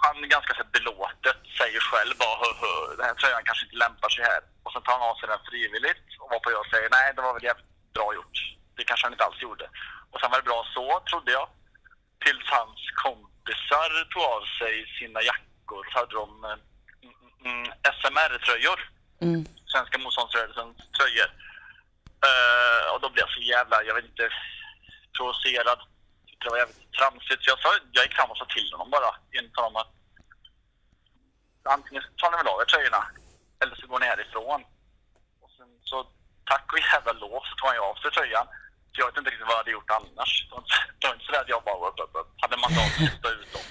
han 0.02 0.24
är 0.24 0.28
ganska 0.36 0.54
så 0.54 0.64
belåtet, 0.76 1.40
säger 1.60 1.80
själv 1.90 2.14
bara 2.22 2.36
hö, 2.42 2.50
hö, 2.62 2.74
den 2.96 3.06
här 3.06 3.14
tröjan 3.14 3.44
kanske 3.44 3.64
inte 3.66 3.82
lämpar 3.84 4.08
sig 4.08 4.24
här. 4.30 4.42
Och 4.64 4.72
sen 4.72 4.82
tar 4.82 4.98
han 4.98 5.08
av 5.10 5.16
sig 5.16 5.28
den 5.28 5.46
frivilligt 5.48 6.06
och 6.20 6.30
varpå 6.30 6.50
jag 6.50 6.66
säger 6.72 6.88
nej, 6.90 7.12
det 7.14 7.22
var 7.22 7.34
väl 7.34 7.48
jävligt 7.50 7.92
bra 7.96 8.14
gjort. 8.14 8.36
Det 8.76 8.84
kanske 8.84 9.06
han 9.06 9.14
inte 9.14 9.24
alls 9.24 9.42
gjorde. 9.42 9.66
Och 10.14 10.20
sen 10.20 10.30
var 10.30 10.38
det 10.38 10.50
bra 10.50 10.66
så, 10.74 11.00
trodde 11.10 11.32
jag. 11.32 11.48
Tills 12.24 12.46
hans 12.58 12.80
kompisar 13.04 13.90
tog 14.12 14.22
av 14.22 14.42
sig 14.58 14.74
sina 14.98 15.20
jackor 15.22 15.82
så 15.90 15.98
hade 15.98 16.14
de 16.22 16.44
eh, 16.44 16.58
mm, 17.04 17.16
mm, 17.44 17.72
SMR-tröjor. 17.98 18.78
Mm. 19.20 19.46
Svenska 19.72 19.98
motståndsrörelsens 19.98 20.76
tröjor. 20.96 21.30
Eh, 22.28 22.84
och 22.92 23.00
då 23.00 23.08
blev 23.10 23.22
jag 23.26 23.34
så 23.36 23.40
jävla, 23.40 23.76
jag 23.88 23.94
vet 23.94 24.04
inte, 24.04 24.28
provocerad. 25.16 25.78
Det 26.40 26.50
var 26.50 26.58
jävligt 26.58 26.92
tramsigt. 26.98 27.40
Så 27.42 27.50
jag, 27.50 27.58
sa, 27.62 27.68
jag 27.92 28.04
gick 28.04 28.16
fram 28.18 28.30
och 28.30 28.38
sa 28.38 28.44
till 28.44 28.72
honom 28.72 28.90
bara, 28.90 29.10
enligt 29.36 29.56
honom 29.56 29.76
att 29.76 29.92
antingen 31.74 32.02
tar 32.16 32.30
ni 32.30 32.36
väl 32.36 32.52
av 32.52 32.60
er 32.60 32.64
tröjorna 32.64 33.02
eller 33.60 33.74
så 33.76 33.86
går 33.86 33.98
ni 34.00 34.06
härifrån. 34.06 34.60
Och 35.42 35.50
sen 35.56 35.70
så 35.90 35.96
tack 36.50 36.72
och 36.72 36.78
jävla 36.78 37.12
lov 37.12 37.40
så 37.44 37.52
tog 37.56 37.68
han 37.68 37.76
ju 37.78 37.82
av 37.90 37.94
sig 37.94 38.10
tröjan. 38.10 38.46
Jag 38.98 39.06
vet 39.06 39.16
inte 39.18 39.30
riktigt 39.30 39.46
vad 39.46 39.52
jag 39.56 39.62
hade 39.64 39.70
gjort 39.78 39.90
annars. 39.98 40.32
Det 40.48 40.54
var 41.06 41.14
inte- 41.14 41.24
sådär 41.26 41.40
att 41.40 41.48
jag 41.54 41.62
bara 41.64 41.88
upp, 41.88 42.00
upp, 42.04 42.14
upp. 42.20 42.30
hade 42.42 42.56
av 42.56 42.88
sig 42.96 43.10
och 43.22 43.30
ut 43.42 43.52
dem. 43.54 43.64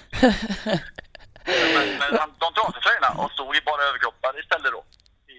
Men, 1.74 1.86
men 2.00 2.10
han, 2.20 2.28
de 2.42 2.46
tog 2.54 2.64
av 2.66 2.72
sig 2.72 2.82
tröjorna 2.86 3.10
och 3.22 3.30
stod 3.36 3.56
i 3.56 3.60
bara 3.70 3.82
överkroppar 3.88 4.32
istället 4.42 4.72
då. 4.76 4.82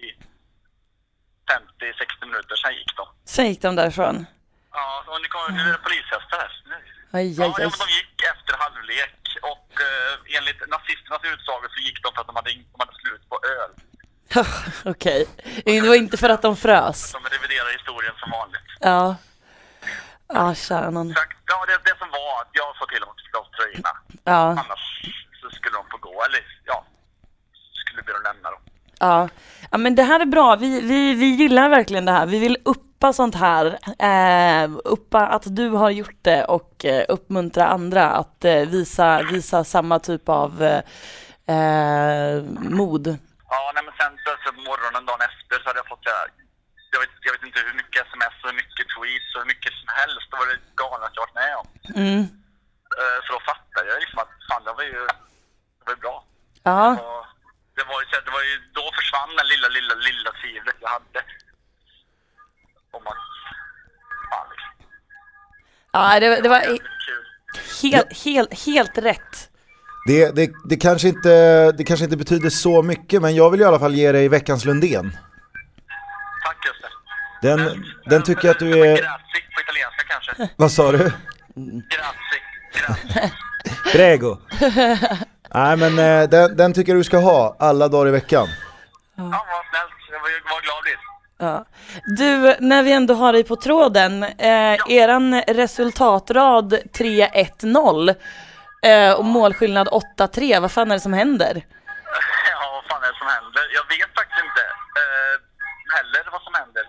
50-60 1.50 2.26
minuter, 2.26 2.56
sen 2.62 2.74
gick 2.80 2.92
de. 2.96 3.04
Sen 3.34 3.46
gick 3.48 3.62
de 3.62 3.76
därifrån. 3.76 4.26
Ja, 4.72 5.04
och 5.06 5.20
nu, 5.22 5.28
kommer, 5.28 5.48
nu 5.58 5.62
är 5.70 5.72
det 5.76 5.82
polishästar 5.86 6.38
här. 6.42 6.52
Nu. 6.70 6.76
Aj, 7.18 7.26
Ja, 7.38 7.44
aj, 7.44 7.50
ja, 7.50 7.54
aj. 7.58 7.70
men 7.70 7.78
de 7.84 7.88
gick 7.98 8.16
efter 8.32 8.52
halvlek 8.64 9.20
och 9.52 9.68
eh, 9.88 10.36
enligt 10.38 10.60
nazisternas 10.74 11.22
utsago 11.32 11.66
så 11.74 11.80
gick 11.86 11.98
de 12.04 12.08
för 12.14 12.20
att 12.20 12.26
de 12.30 12.36
hade, 12.36 12.50
de 12.72 12.76
hade 12.84 12.94
slut 13.02 13.22
på 13.32 13.36
öl. 13.56 13.72
Okej. 14.92 15.20
Det 15.64 15.80
var 15.80 15.94
inte 15.94 16.16
för 16.16 16.28
att 16.28 16.42
de 16.42 16.56
frös. 16.56 17.12
De 17.12 17.24
reviderar 17.36 17.70
historien 17.78 18.14
som 18.20 18.30
vanligt. 18.30 18.68
Ja. 18.80 19.16
Ja, 20.28 20.54
kära. 20.54 20.88
Exakt. 21.10 21.38
Ja, 21.46 21.64
det, 21.66 21.90
det 21.90 21.98
som 21.98 22.08
var 22.10 22.42
att 22.42 22.50
jag 22.52 22.76
sa 22.78 22.86
till 22.86 23.00
dem 23.00 23.10
att 23.10 23.32
ta 23.32 23.38
av 23.38 23.48
tröjorna. 23.56 23.92
Ja. 24.24 24.42
Annars 24.62 24.84
så 25.40 25.50
skulle 25.50 25.76
de 25.76 25.84
få 25.90 25.96
gå, 25.96 26.24
eller 26.24 26.40
ja, 26.64 26.84
skulle 27.74 28.02
be 28.02 28.12
dem 28.12 28.22
lämna 28.22 28.50
dem. 28.50 28.60
Ja. 29.00 29.28
ja, 29.70 29.78
men 29.78 29.94
det 29.94 30.02
här 30.02 30.20
är 30.20 30.26
bra. 30.26 30.56
Vi, 30.56 30.80
vi, 30.80 31.14
vi 31.14 31.26
gillar 31.26 31.68
verkligen 31.68 32.04
det 32.04 32.12
här. 32.12 32.26
Vi 32.26 32.38
vill 32.38 32.58
uppa 32.64 33.12
sånt 33.12 33.34
här. 33.34 33.66
Eh, 33.98 34.70
uppa 34.84 35.26
att 35.26 35.56
du 35.56 35.68
har 35.68 35.90
gjort 35.90 36.18
det 36.22 36.44
och 36.44 36.84
eh, 36.84 37.04
uppmuntra 37.08 37.66
andra 37.66 38.10
att 38.10 38.44
eh, 38.44 38.54
visa, 38.54 39.22
visa 39.22 39.64
samma 39.64 39.98
typ 39.98 40.28
av 40.28 40.62
eh, 40.62 40.82
eh, 41.56 42.42
mod. 42.58 43.18
Ja, 43.48 43.72
nej, 43.74 43.84
men 43.84 43.94
sen 43.98 44.12
så, 44.24 44.52
morgonen 44.52 45.06
dagen 45.06 45.20
efter 45.20 45.62
så 45.62 45.68
hade 45.68 45.78
jag 45.78 45.88
fått, 45.88 46.00
jag, 46.02 46.12
vet, 46.12 46.45
jag 47.26 47.32
vet 47.36 47.46
inte 47.48 47.60
hur 47.66 47.76
mycket 47.80 48.00
sms 48.08 48.34
och 48.42 48.48
hur 48.50 48.58
mycket 48.62 48.86
tweets 48.94 49.30
och 49.34 49.40
hur 49.42 49.50
mycket 49.52 49.72
som 49.80 49.88
helst. 50.00 50.26
Det 50.30 50.36
var 50.40 50.46
det 50.52 50.60
galnaste 50.80 51.16
jag 51.18 51.24
varit 51.26 51.40
med 51.44 51.52
om. 51.62 51.66
Mm. 52.02 52.22
Eh, 53.00 53.18
så 53.24 53.28
då 53.36 53.40
fattade 53.50 53.86
jag 53.90 53.98
liksom 54.04 54.18
att 54.24 54.32
fan, 54.48 54.62
det 54.66 54.74
var 54.80 54.86
ju, 54.94 55.00
det 55.78 55.84
var 55.86 55.94
ju 55.96 56.00
bra. 56.06 56.16
Ja, 56.70 56.82
det 57.78 57.84
var, 57.90 57.98
ju, 58.02 58.06
så- 58.10 58.24
det 58.28 58.32
var 58.38 58.44
ju, 58.50 58.54
då 58.78 58.84
försvann 58.98 59.32
den 59.38 59.46
lilla, 59.52 59.68
lilla, 59.76 59.94
lilla 60.08 60.30
tvivlet 60.40 60.76
jag 60.84 60.90
hade. 60.96 61.20
Om 62.96 63.02
att, 63.12 63.24
fan 64.30 64.46
liksom. 64.52 64.72
ja 65.96 66.20
det, 66.20 66.28
det 66.44 66.48
var 66.54 66.60
Jävligt 66.60 66.82
kul. 67.08 67.24
helt, 67.82 68.10
helt, 68.24 68.52
helt 68.66 68.98
rätt. 68.98 69.34
Det, 70.06 70.30
det, 70.36 70.50
det, 70.70 70.76
kanske 70.76 71.08
inte, 71.08 71.32
det 71.72 71.84
kanske 71.84 72.04
inte 72.04 72.16
betyder 72.16 72.50
så 72.50 72.82
mycket 72.82 73.22
men 73.22 73.34
jag 73.34 73.50
vill 73.50 73.60
i 73.60 73.64
alla 73.64 73.78
fall 73.78 73.94
ge 73.94 74.12
dig 74.12 74.28
veckans 74.28 74.64
Lundén. 74.64 75.16
Den, 77.42 77.84
den 78.04 78.22
tycker 78.22 78.48
jag 78.48 78.54
att 78.54 78.58
du 78.58 78.72
är... 78.72 78.96
Grazie 78.96 79.42
på 79.54 79.60
italienska 79.60 80.02
kanske. 80.08 80.48
Vad 80.56 80.72
sa 80.72 80.92
du? 80.92 80.98
Grazie. 80.98 82.40
Grazie. 82.72 83.32
Prego. 83.92 84.38
Nej 85.54 85.76
men 85.76 85.98
eh, 85.98 86.28
den, 86.28 86.56
den 86.56 86.74
tycker 86.74 86.92
jag 86.92 87.00
du 87.00 87.04
ska 87.04 87.18
ha 87.18 87.56
alla 87.58 87.88
dagar 87.88 88.08
i 88.08 88.10
veckan. 88.10 88.48
Ja, 89.16 89.24
vad 89.24 89.64
snällt. 89.70 89.92
Jag 90.10 90.20
var, 90.20 90.62
glad 90.62 90.82
blivit. 90.82 91.00
Ja. 91.38 91.64
Du, 92.18 92.66
när 92.66 92.82
vi 92.82 92.92
ändå 92.92 93.14
har 93.14 93.32
dig 93.32 93.44
på 93.44 93.56
tråden, 93.56 94.22
eh, 94.22 94.76
eran 94.88 95.42
resultatrad 95.42 96.72
3-1-0 96.72 98.14
eh, 98.82 99.12
och 99.12 99.24
målskillnad 99.24 99.88
8-3, 100.18 100.60
vad 100.60 100.72
fan 100.72 100.90
är 100.90 100.94
det 100.94 101.00
som 101.00 101.12
händer? 101.12 101.54
Ja, 102.50 102.70
vad 102.76 102.84
fan 102.90 103.02
är 103.06 103.12
det 103.12 103.18
som 103.18 103.30
händer? 103.38 103.64
Jag 103.78 103.84
vet 103.94 104.10
faktiskt 104.18 104.40
inte 104.46 104.62
eh, 105.02 105.34
heller 105.96 106.22
vad 106.34 106.42
som 106.46 106.54
händer. 106.60 106.84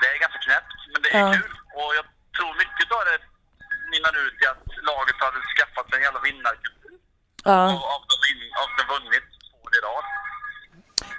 Det 0.00 0.06
är 0.14 0.18
ganska 0.24 0.40
knäppt, 0.46 0.80
men 0.92 0.95
det 1.06 1.16
är 1.18 1.20
Ja. 1.26 1.32
kul. 1.32 1.52
Och 1.80 1.90
jag 1.98 2.04
tror 2.36 2.52
mycket 2.62 2.88
av 2.96 3.02
det 3.10 3.18
mynnar 3.92 4.14
ut 4.24 4.36
i 4.42 4.46
att 4.52 4.62
laget 4.90 5.16
hade 5.24 5.40
skaffat 5.54 5.84
sig 5.88 5.96
en 5.98 6.04
jävla 6.08 6.20
vinnarkultur. 6.28 6.94
Ja. 7.44 7.60
Och 7.74 7.84
av 7.94 8.02
de, 8.22 8.30
av 8.62 8.68
de 8.78 8.82
vunnit 8.94 9.26
två 9.46 9.56
år 9.64 9.72
i 9.78 9.80
rad. 9.88 10.04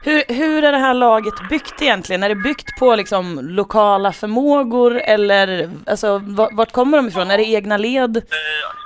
Hur, 0.08 0.22
hur 0.40 0.64
är 0.64 0.72
det 0.72 0.78
här 0.88 0.94
laget 0.94 1.38
byggt 1.50 1.82
egentligen? 1.82 2.24
Är 2.24 2.30
det 2.30 2.36
byggt 2.50 2.70
på 2.80 2.96
liksom 2.96 3.26
lokala 3.60 4.14
förmågor 4.22 4.92
eller 5.14 5.50
alltså, 5.92 6.10
va- 6.40 6.50
vart 6.60 6.72
kommer 6.72 6.98
de 6.98 7.08
ifrån? 7.08 7.32
Är 7.32 7.38
det 7.38 7.50
egna 7.58 7.78
led? 7.78 8.14
Eh, 8.18 8.24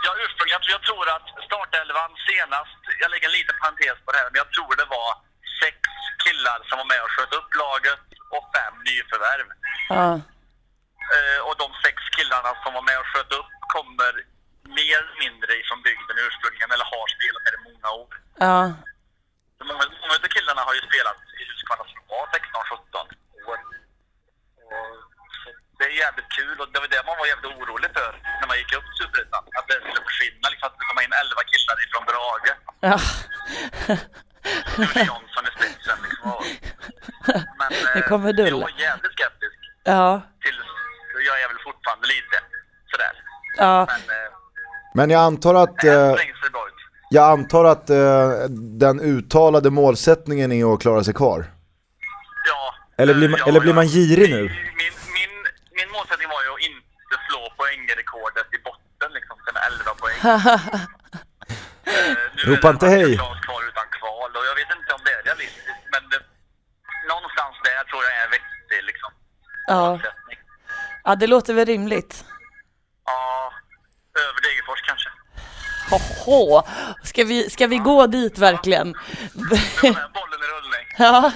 ja, 0.05 0.11
ursprungligen, 0.25 0.55
jag 0.57 0.61
tror- 0.63 0.71
jag 0.77 0.83
tror 0.89 1.05
att 1.15 1.27
startelvan 1.49 2.11
senast, 2.29 2.79
jag 3.01 3.11
lägger 3.11 3.27
en 3.27 3.37
liten 3.39 3.55
parentes 3.63 3.97
på 4.05 4.09
det 4.11 4.17
här, 4.21 4.27
men 4.31 4.39
jag 4.43 4.49
tror 4.55 4.71
det 4.81 4.87
var 4.97 5.09
sex 5.63 5.77
killar 6.25 6.57
som 6.69 6.75
var 6.81 6.87
med 6.93 7.01
och 7.05 7.11
sköt 7.15 7.33
upp 7.39 7.51
laget 7.63 8.01
och 8.35 8.45
fem 8.55 8.73
nyförvärv. 8.89 9.47
Ja. 9.99 10.09
Eh, 11.15 11.39
och 11.47 11.55
de 11.63 11.67
sex 11.85 11.97
killarna 12.17 12.49
som 12.63 12.71
var 12.77 12.83
med 12.89 12.97
och 13.01 13.09
sköt 13.11 13.31
upp 13.39 13.51
kommer 13.75 14.11
mer 14.79 14.97
eller 15.03 15.17
mindre 15.25 15.51
ifrån 15.61 15.79
bygden 15.89 16.15
ursprungligen, 16.25 16.71
eller 16.73 16.87
har 16.95 17.05
spelat 17.15 17.43
här 17.47 17.55
i 17.59 17.61
många 17.69 17.89
år. 18.01 18.11
Ja. 18.47 18.59
Så 19.57 19.63
Många, 19.69 19.85
många 20.03 20.15
av 20.25 20.29
killarna 20.37 20.61
har 20.67 20.73
ju 20.77 20.81
spelat 20.89 21.19
i 21.39 21.41
Huskvarna 21.49 21.83
som 21.91 21.99
var 22.13 22.23
16-17 22.35 23.07
år. 23.49 23.59
Och, 24.71 24.91
så 25.41 25.47
det 25.77 25.85
är 25.91 25.95
jävligt 26.05 26.29
kul 26.39 26.55
och 26.61 26.67
det 26.73 26.79
var 26.83 26.87
det 26.95 27.01
man 27.09 27.17
var 27.21 27.27
jävligt 27.31 27.51
orolig 27.55 27.89
för 27.99 28.11
när 28.39 28.47
man 28.51 28.57
gick 28.61 28.73
upp 28.77 28.87
till 28.89 28.99
Superettan. 29.01 29.43
Att 29.57 29.67
det 29.69 29.77
skulle 29.83 30.03
försvinna, 30.09 30.45
liksom 30.51 30.65
att 30.67 30.73
det 30.73 30.77
skulle 30.77 30.91
komma 30.91 31.03
in 31.07 31.13
11 31.23 31.41
killar 31.51 31.77
ifrån 31.85 32.03
Brage. 32.09 32.51
ja. 32.89 32.95
Rune 34.77 35.03
Jonsson 35.09 35.43
i 35.49 35.51
spetsen 35.57 35.97
liksom. 36.05 36.43
Men 37.59 37.69
Det 37.93 37.99
eh, 37.99 38.07
kommer 38.11 38.33
dull. 38.33 38.47
jag 38.49 38.59
var 38.69 38.79
jävligt 38.87 39.11
skeptisk 39.17 39.57
Ja. 39.83 40.21
till, 40.43 40.57
jag 41.29 41.41
är 41.43 41.47
väl 41.47 41.57
fortfarande 41.63 42.07
lite 42.07 42.37
sådär. 42.91 43.13
Ja. 43.57 43.87
Men 43.89 43.99
eh, 44.15 44.31
Men 44.93 45.09
jag 45.09 45.21
antar 45.21 45.55
att, 45.55 45.83
ut. 45.83 46.19
jag 47.09 47.25
antar 47.31 47.65
att 47.65 47.89
eh, 47.89 48.29
den 48.83 48.99
uttalade 48.99 49.69
målsättningen 49.69 50.51
är 50.51 50.73
att 50.73 50.81
klara 50.81 51.03
sig 51.03 51.13
kvar. 51.13 51.45
Ja. 52.47 52.75
Eller 53.03 53.13
blir 53.13 53.29
man- 53.29 53.39
eh, 53.39 53.47
eller 53.47 53.59
blir 53.59 53.73
man 53.73 53.87
girig 53.87 54.29
nu? 54.29 54.41
Min, 54.41 54.93
min, 55.17 55.33
min 55.77 55.89
målsättning 55.95 56.27
var 56.29 56.41
ju 56.45 56.49
att 56.55 56.61
inte 56.69 57.15
slå 57.29 57.41
poängrekordet 57.57 58.47
i 58.57 58.59
botten 58.67 59.09
liksom, 59.17 59.37
sen 59.45 59.55
11 59.69 59.91
poäng. 60.01 60.19
Eh, 61.85 62.15
nu 62.35 62.41
Ropa 62.55 62.69
inte 62.69 62.87
hej. 62.95 63.17
kvar 63.17 63.61
utan 63.69 63.87
kval 63.99 64.31
och 64.37 64.45
jag 64.49 64.55
vet 64.59 64.71
inte 64.77 64.91
om 64.97 65.01
det 65.05 65.13
är 65.19 65.23
realistiskt 65.29 65.83
men 65.93 66.01
det, 66.11 66.19
någonstans 67.11 67.55
där 67.67 67.81
tror 67.89 68.01
jag 68.07 68.13
är 68.23 68.27
vettig 68.35 68.79
liksom, 68.91 69.11
Ja. 69.73 69.99
Ja, 71.11 71.15
det 71.15 71.27
låter 71.27 71.53
väl 71.53 71.65
rimligt. 71.65 72.25
Ja, 73.05 73.51
över 74.21 74.41
Degerfors 74.41 74.81
kanske. 74.87 75.09
Hoho. 76.25 76.63
Ska 77.03 77.23
vi, 77.23 77.49
ska 77.49 77.67
vi 77.67 77.77
gå 77.77 78.07
dit 78.07 78.37
verkligen? 78.37 78.87
Är 78.87 80.13
bollen 80.13 80.39
i 80.41 80.47
rullning. 80.53 80.87
Ja, 80.97 81.31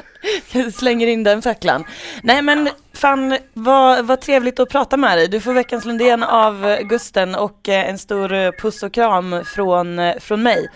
slänger 0.71 1.07
in 1.07 1.23
den 1.23 1.41
facklan. 1.41 1.85
Nej 2.23 2.41
men 2.41 2.69
fan 2.93 3.37
vad, 3.53 4.05
vad 4.05 4.21
trevligt 4.21 4.59
att 4.59 4.69
prata 4.69 4.97
med 4.97 5.17
dig. 5.17 5.27
Du 5.27 5.41
får 5.41 5.53
veckans 5.53 5.85
Lundén 5.85 6.23
av 6.23 6.65
eh, 6.65 6.79
Gusten 6.79 7.35
och 7.35 7.69
eh, 7.69 7.89
en 7.89 7.97
stor 7.97 8.33
eh, 8.33 8.51
puss 8.51 8.83
och 8.83 8.93
kram 8.93 9.45
från, 9.45 9.99
eh, 9.99 10.19
från 10.19 10.43
mig. 10.43 10.67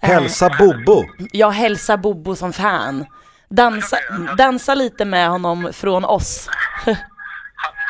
Hälsa 0.00 0.50
Bobo. 0.58 1.04
Jag 1.32 1.50
hälsar 1.50 1.96
Bobo 1.96 2.36
som 2.36 2.52
fan. 2.52 3.06
Dansa, 3.48 3.98
dansa 4.38 4.74
lite 4.74 5.04
med 5.04 5.28
honom 5.28 5.72
från 5.72 6.04
oss. 6.04 6.48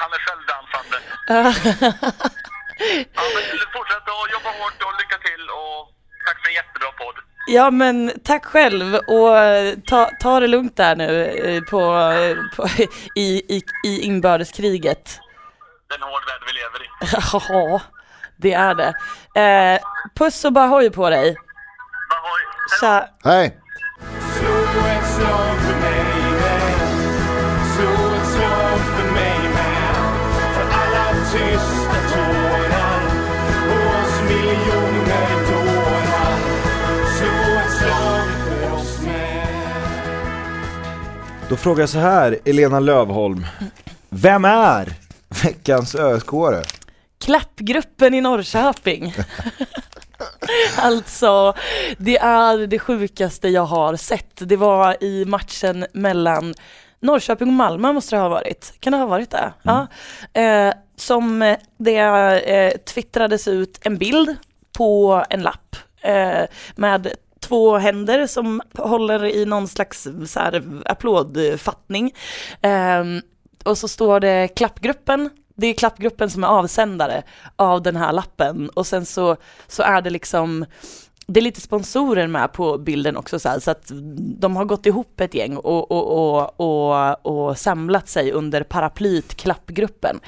Han, 0.01 0.11
är 0.17 0.21
självdansande. 0.27 0.97
Ja, 3.15 3.23
men 3.35 3.43
fortsätt 3.73 3.97
att 3.97 4.33
jobba 4.33 4.51
hårt 4.59 4.83
och 4.83 4.95
lycka 5.01 5.19
till 5.29 5.45
och 5.51 5.79
tack 6.27 6.43
för 6.43 6.49
en 6.49 6.55
jättebra 6.55 6.91
podd. 6.99 7.15
Ja 7.47 7.71
men 7.71 8.13
tack 8.25 8.45
själv 8.45 8.95
och 8.95 9.39
eh, 9.39 9.75
ta, 9.87 10.11
ta 10.21 10.41
det 10.41 10.47
lugnt 10.47 10.77
där 10.77 10.97
nu 10.97 11.25
eh, 11.25 11.63
på, 11.71 11.81
eh, 11.81 12.37
på, 12.57 12.69
i, 13.15 13.57
i, 13.57 13.63
i 13.85 14.01
inbördeskriget. 14.01 15.21
Det 15.89 15.95
är 15.95 15.99
en 15.99 16.03
hård 16.03 16.23
värld 16.27 16.43
vi 16.47 16.53
lever 16.53 16.83
i. 16.83 16.89
Ja, 17.49 17.81
det 18.37 18.53
är 18.53 18.75
det. 18.75 18.95
Eh, 19.41 19.81
puss 20.15 20.45
och 20.45 20.53
bahoj 20.53 20.91
på 20.91 21.11
dig. 21.11 21.37
Bahoj! 22.11 22.41
Tja. 22.81 23.09
Hej! 23.25 23.59
Då 41.49 41.57
frågar 41.57 41.83
jag 41.83 41.89
så 41.89 41.99
här, 41.99 42.39
Elena 42.45 42.81
Lövholm. 42.81 43.47
Vem 44.09 44.45
är 44.45 44.93
veckans 45.45 45.95
öskåre? 45.95 46.63
Klappgruppen 47.21 48.15
i 48.15 48.21
Norrköping. 48.21 49.15
alltså, 50.77 51.55
det 51.99 52.19
är 52.19 52.67
det 52.67 52.79
sjukaste 52.79 53.49
jag 53.49 53.65
har 53.65 53.97
sett. 53.97 54.33
Det 54.37 54.57
var 54.57 55.05
i 55.05 55.25
matchen 55.25 55.87
mellan 55.93 56.55
Norrköping 57.01 57.49
och 57.49 57.55
Malmö 57.55 57.93
måste 57.93 58.17
det 58.17 58.23
ha 58.23 58.29
varit. 58.29 58.75
Kan 58.81 58.93
det 58.93 58.99
ha 58.99 59.07
varit 59.07 59.31
det? 59.31 59.53
Ja. 59.63 59.87
Eh, 60.41 60.73
som 60.97 61.57
det 61.79 61.99
eh, 61.99 62.79
twittrades 62.79 63.49
ut 63.49 63.79
en 63.83 63.99
bild 63.99 64.37
på 64.73 65.25
en 65.31 65.43
lapp 65.43 65.77
eh, 66.03 66.43
med 66.77 67.13
två 67.49 67.79
händer 67.79 68.27
som 68.27 68.63
håller 68.75 69.25
i 69.25 69.45
någon 69.45 69.69
slags 69.69 70.09
så 70.27 70.41
här, 70.41 70.83
applådfattning. 70.85 72.15
Um, 72.63 73.23
och 73.65 73.79
så 73.79 73.89
står 73.89 74.21
det 74.21 74.49
klappgruppen, 74.49 75.31
det 75.55 75.67
är 75.67 75.75
klappgruppen 75.75 76.31
som 76.31 76.45
är 76.45 76.49
avsändare 76.49 77.23
av 77.57 77.83
den 77.83 77.97
här 77.97 78.13
lappen 78.13 78.69
och 78.69 78.87
sen 78.87 79.07
så, 79.07 79.37
så 79.67 79.83
är 79.83 80.03
det 80.03 80.11
liksom 80.11 80.67
det 81.27 81.41
är 81.41 81.43
lite 81.43 81.61
sponsorer 81.61 82.27
med 82.27 82.53
på 82.53 82.79
bilden 82.79 83.17
också 83.17 83.39
så, 83.39 83.49
här, 83.49 83.61
så 83.61 83.71
att 83.71 83.93
de 84.39 84.57
har 84.57 84.65
gått 84.65 84.87
ihop 84.87 85.21
ett 85.21 85.35
gäng 85.35 85.57
och, 85.57 85.91
och, 85.91 86.07
och, 86.07 86.61
och, 86.61 87.27
och 87.27 87.59
samlat 87.59 88.09
sig 88.09 88.33
under 88.33 88.63
paraplyt 88.63 89.35
klappgruppen. 89.35 90.21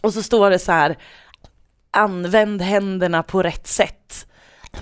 Och 0.00 0.14
så 0.14 0.22
står 0.22 0.50
det 0.50 0.58
så 0.58 0.72
här, 0.72 0.98
använd 1.90 2.62
händerna 2.62 3.22
på 3.22 3.42
rätt 3.42 3.66
sätt. 3.66 4.26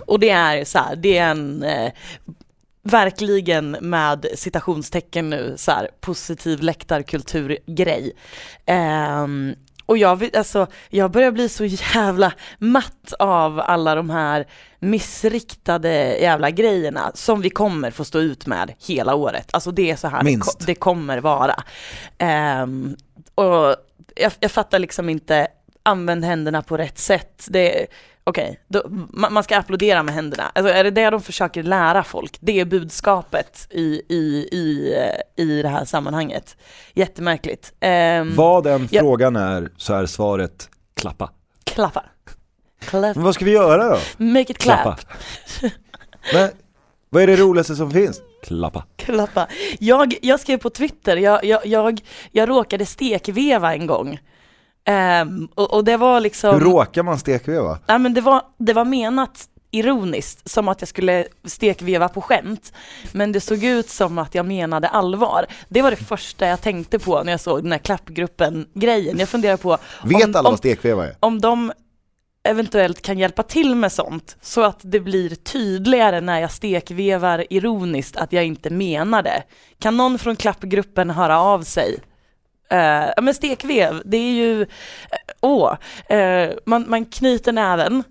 Och 0.07 0.21
det 0.21 0.31
är 0.31 0.65
så 0.65 0.79
här, 0.79 0.97
det 0.97 1.19
är 1.19 1.31
en 1.31 1.63
eh, 1.63 1.93
verkligen 2.83 3.71
med 3.71 4.27
citationstecken 4.35 5.31
nu 5.31 5.55
så 5.57 5.71
här 5.73 5.89
positiv 6.01 6.63
läktarkulturgrej. 6.63 8.13
Ehm, 8.67 9.55
och 9.87 9.99
jag, 9.99 10.37
alltså, 10.37 10.67
jag 10.89 11.11
börjar 11.11 11.31
bli 11.31 11.49
så 11.49 11.65
jävla 11.65 12.33
matt 12.59 13.13
av 13.19 13.61
alla 13.61 13.95
de 13.95 14.11
här 14.11 14.47
missriktade 14.79 16.19
jävla 16.19 16.51
grejerna 16.51 17.11
som 17.15 17.41
vi 17.41 17.51
kommer 17.51 17.91
få 17.91 18.05
stå 18.05 18.19
ut 18.19 18.47
med 18.47 18.73
hela 18.79 19.15
året. 19.15 19.49
Alltså 19.51 19.71
det 19.71 19.91
är 19.91 19.97
så 19.97 20.09
här 20.09 20.19
det, 20.19 20.25
Minst. 20.25 20.67
det 20.67 20.75
kommer 20.75 21.19
vara. 21.19 21.63
Ehm, 22.19 22.97
och 23.35 23.77
jag, 24.15 24.33
jag 24.41 24.51
fattar 24.51 24.79
liksom 24.79 25.09
inte, 25.09 25.49
använd 25.83 26.25
händerna 26.25 26.63
på 26.63 26.77
rätt 26.77 26.99
sätt. 26.99 27.47
Det, 27.49 27.87
Okej, 28.29 28.61
då- 28.69 28.83
man, 29.11 29.33
man 29.33 29.43
ska 29.43 29.57
applådera 29.59 30.03
med 30.03 30.15
händerna. 30.15 30.51
Alltså 30.55 30.73
är 30.73 30.85
det 30.85 30.91
det 30.91 31.11
de 31.11 31.23
försöker 31.23 31.63
lära 31.63 32.05
folk? 32.05 32.37
Det 32.41 32.61
är 32.61 32.65
budskapet 32.65 33.67
i, 33.71 34.03
i, 34.09 34.49
i, 34.53 34.95
i 35.37 35.63
det 35.63 35.69
här 35.69 35.85
sammanhanget. 35.85 36.57
Jättemärkligt. 36.95 37.73
Ehm, 37.81 38.35
Vad 38.37 38.65
den 38.65 38.89
Ja. 38.91 39.01
frågan 39.01 39.37
är 39.37 39.71
så 39.77 39.95
är 39.95 40.07
svaret 40.07 40.69
klappa. 40.95 41.31
Klappa. 41.65 42.05
Clap. 42.81 43.17
Men 43.17 43.25
vad 43.25 43.35
ska 43.35 43.45
vi 43.45 43.51
göra 43.53 43.89
då? 43.89 43.99
Make 44.25 44.41
it 44.53 44.59
clap. 44.59 44.83
Klappa. 44.83 44.99
Men, 46.33 46.51
vad 47.11 47.23
är 47.23 47.27
det 47.27 47.37
roligaste 47.37 47.77
som 47.77 47.91
finns? 47.91 48.21
Klappa. 48.43 48.85
Klappa. 48.97 49.49
Jag, 49.79 50.15
jag 50.23 50.41
skrev 50.41 50.59
på 50.59 50.71
Twitter, 50.71 51.17
jag, 51.17 51.45
jag, 51.45 51.67
jag, 51.67 52.01
jag 52.33 52.49
råkade 52.49 52.87
stekveva 52.87 53.75
en 53.75 53.87
gång. 53.87 54.19
Ehm, 54.89 55.49
och, 55.55 55.75
och 55.75 55.85
det 55.85 55.97
var 55.97 56.21
liksom... 56.21 56.55
Hur 56.55 56.61
råkar 56.61 57.03
man 57.03 57.19
stekveva? 57.19 57.79
Nej 57.87 57.99
men 57.99 58.15
det 58.15 58.21
var, 58.21 58.43
det 58.59 58.73
var 58.73 58.85
menat 58.85 59.49
ironiskt, 59.71 60.51
som 60.51 60.69
att 60.69 60.83
jag 60.83 60.89
skulle 60.89 61.27
stekveva 61.45 62.09
på 62.09 62.21
skämt. 62.21 62.73
Men 63.13 63.33
det 63.33 63.41
såg 63.41 63.65
ut 63.65 63.89
som 63.89 64.19
att 64.19 64.35
jag 64.35 64.47
menade 64.47 64.89
allvar. 64.89 65.47
Det 65.69 65.83
var 65.83 65.91
det 65.91 65.97
första 65.97 66.47
jag 66.47 66.61
tänkte 66.61 66.99
på 66.99 67.23
när 67.23 67.33
jag 67.33 67.41
såg 67.41 67.63
den 67.63 67.73
här 67.73 67.79
klappgruppen-grejen. 67.79 69.19
Jag 69.19 69.29
funderade 69.29 69.63
på 69.63 69.79
Vet 70.05 70.25
om, 70.25 70.35
alla 70.35 70.49
om, 70.49 70.53
vad 70.53 70.59
stekveva 70.59 71.07
är? 71.07 71.17
om 71.21 71.41
de 71.41 71.73
eventuellt 72.43 73.03
kan 73.03 73.19
hjälpa 73.19 73.43
till 73.43 73.75
med 73.75 73.93
sånt 73.93 74.37
så 74.41 74.63
att 74.63 74.81
det 74.83 75.01
blir 75.01 75.35
tydligare 75.35 76.21
när 76.21 76.41
jag 76.41 76.53
stekvevar 76.53 77.45
ironiskt 77.51 78.17
att 78.17 78.33
jag 78.33 78.45
inte 78.45 78.71
menar 78.71 79.23
det. 79.23 79.43
Kan 79.79 79.97
någon 79.97 80.19
från 80.19 80.37
klappgruppen 80.37 81.11
höra 81.11 81.41
av 81.41 81.63
sig? 81.63 81.99
Eh, 82.71 82.79
Ja 83.17 83.23
men 83.23 83.35
stekvev, 83.35 84.03
det 84.05 84.17
är 84.17 84.33
ju, 84.33 84.63
eh, 84.63 84.67
åh, 85.41 85.75
eh, 86.09 86.51
man, 86.67 86.85
man 86.89 87.05
knyter 87.05 87.53
näven 87.53 88.03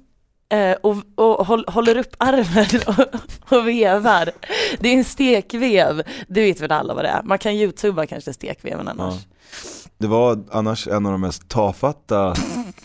och, 0.81 0.95
och 1.15 1.45
håll, 1.47 1.65
håller 1.67 1.97
upp 1.97 2.15
armen 2.17 2.81
och, 2.87 3.57
och 3.57 3.67
vevar. 3.67 4.29
Det 4.79 4.89
är 4.89 4.93
en 4.93 5.03
stekvev, 5.03 6.03
det 6.27 6.41
vet 6.41 6.59
väl 6.59 6.71
alla 6.71 6.93
vad 6.93 7.03
det 7.05 7.09
är. 7.09 7.21
Man 7.23 7.37
kan 7.39 7.53
youtuba 7.53 8.05
kanske 8.05 8.33
stekveven 8.33 8.87
annars. 8.87 9.13
Ja. 9.15 9.35
Det 9.99 10.07
var 10.07 10.43
annars 10.51 10.87
en 10.87 11.05
av 11.05 11.11
de 11.11 11.21
mest 11.21 11.49
tafatta 11.49 12.35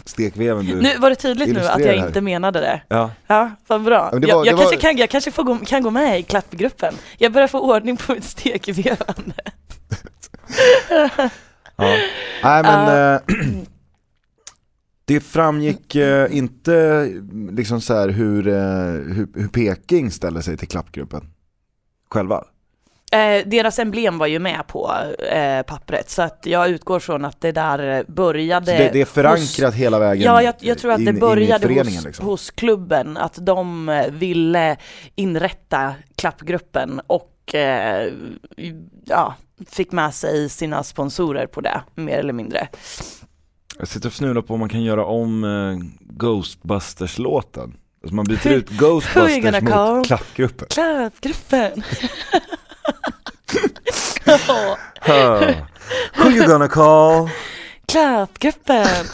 stekveven 0.04 0.66
du... 0.66 0.80
Nu 0.82 0.96
var 0.98 1.11
det 1.11 1.16
tydligt 1.16 1.48
nu 1.54 1.61
att 1.61 1.80
jag 1.80 1.87
här. 1.87 2.06
inte 2.06 2.20
menade 2.20 2.61
det. 2.61 2.82
Ja. 2.88 3.11
Ja, 3.26 3.50
vad 3.66 3.82
bra. 3.82 4.11
jag 4.12 4.20
var- 4.20 4.28
jag, 4.28 4.44
det 4.44 4.48
kanske, 4.50 4.64
var- 4.64 4.80
kan, 4.80 4.96
jag 4.96 5.11
kanske 5.11 5.30
får 5.30 5.42
gå, 5.44 5.56
kan 5.56 5.82
gå 5.82 5.90
med 5.90 6.18
i 6.20 6.22
klappgruppen. 6.22 6.94
Jag 7.18 7.32
börjar 7.32 7.48
få 7.48 7.61
ordning 7.61 7.96
på 7.96 8.12
mitt 8.12 8.24
stekvevande. 8.24 9.35
ja. 11.76 11.96
Nej 12.44 12.62
men, 12.62 13.14
eh, 13.14 13.20
det 15.04 15.20
framgick 15.20 15.94
eh, 15.94 16.37
inte 16.37 17.04
liksom 17.50 17.80
så 17.80 17.94
här 17.94 18.08
hur, 18.08 18.48
eh, 18.48 18.54
hur, 19.14 19.28
hur 19.40 19.48
Peking 19.48 20.11
ställer 20.11 20.40
sig 20.40 20.56
till 20.56 20.68
klappgruppen 20.68 21.28
själva. 22.11 22.44
Eh, 23.12 23.46
deras 23.46 23.78
emblem 23.78 24.18
var 24.18 24.26
ju 24.26 24.38
med 24.38 24.66
på 24.66 24.92
pappret 25.66 26.11
så 26.11 26.22
att 26.22 26.38
jag 26.46 26.68
utgår 26.68 27.00
från 27.00 27.24
att 27.24 27.40
det 27.40 27.52
där 27.52 28.04
började 28.08 28.66
Så 28.66 28.72
det, 28.72 28.90
det 28.92 29.00
är 29.00 29.04
hos- 29.04 29.12
förankrat 29.12 29.74
hela 29.74 29.98
vägen 29.98 30.24
Ja, 30.24 30.42
jag, 30.42 30.54
jag 30.61 30.78
tror 30.78 30.92
att 30.92 30.98
in- 30.98 31.04
det 31.04 31.12
började 31.12 31.74
hos, 31.74 32.04
liksom. 32.04 32.26
hos 32.26 32.50
klubben, 32.50 33.16
att 33.16 33.38
de 33.46 33.90
ville 34.12 34.76
inrätta 35.14 35.94
klappgruppen 36.16 37.00
och 37.06 37.28
eh, 37.55 38.12
ja, 39.05 39.35
fick 39.66 39.92
med 39.92 40.14
sig 40.14 40.48
sina 40.48 40.83
sponsorer 40.83 41.46
på 41.46 41.61
det, 41.61 41.83
mer 41.94 42.18
eller 42.18 42.33
mindre. 42.33 42.68
Jag 43.78 43.88
sitter 43.88 44.09
och 44.09 44.12
fnular 44.12 44.42
på 44.42 44.55
om 44.55 44.61
man 44.61 44.68
kan 44.68 44.83
göra 44.83 45.05
om 45.05 45.44
eh, 45.44 45.76
Ghostbusters-låten. 46.00 47.76
Alltså 48.02 48.14
man 48.14 48.24
byter 48.24 48.50
ut 48.52 48.70
Ghostbusters 48.70 49.62
mot 49.62 50.07
klappgruppen. 50.07 50.68
Klappgruppen! 50.70 51.83
Huh. 55.00 55.50
Who 56.16 56.31
you 56.31 56.46
gonna 56.46 56.68
call? 56.68 57.31
Klappgruppen! 57.87 58.87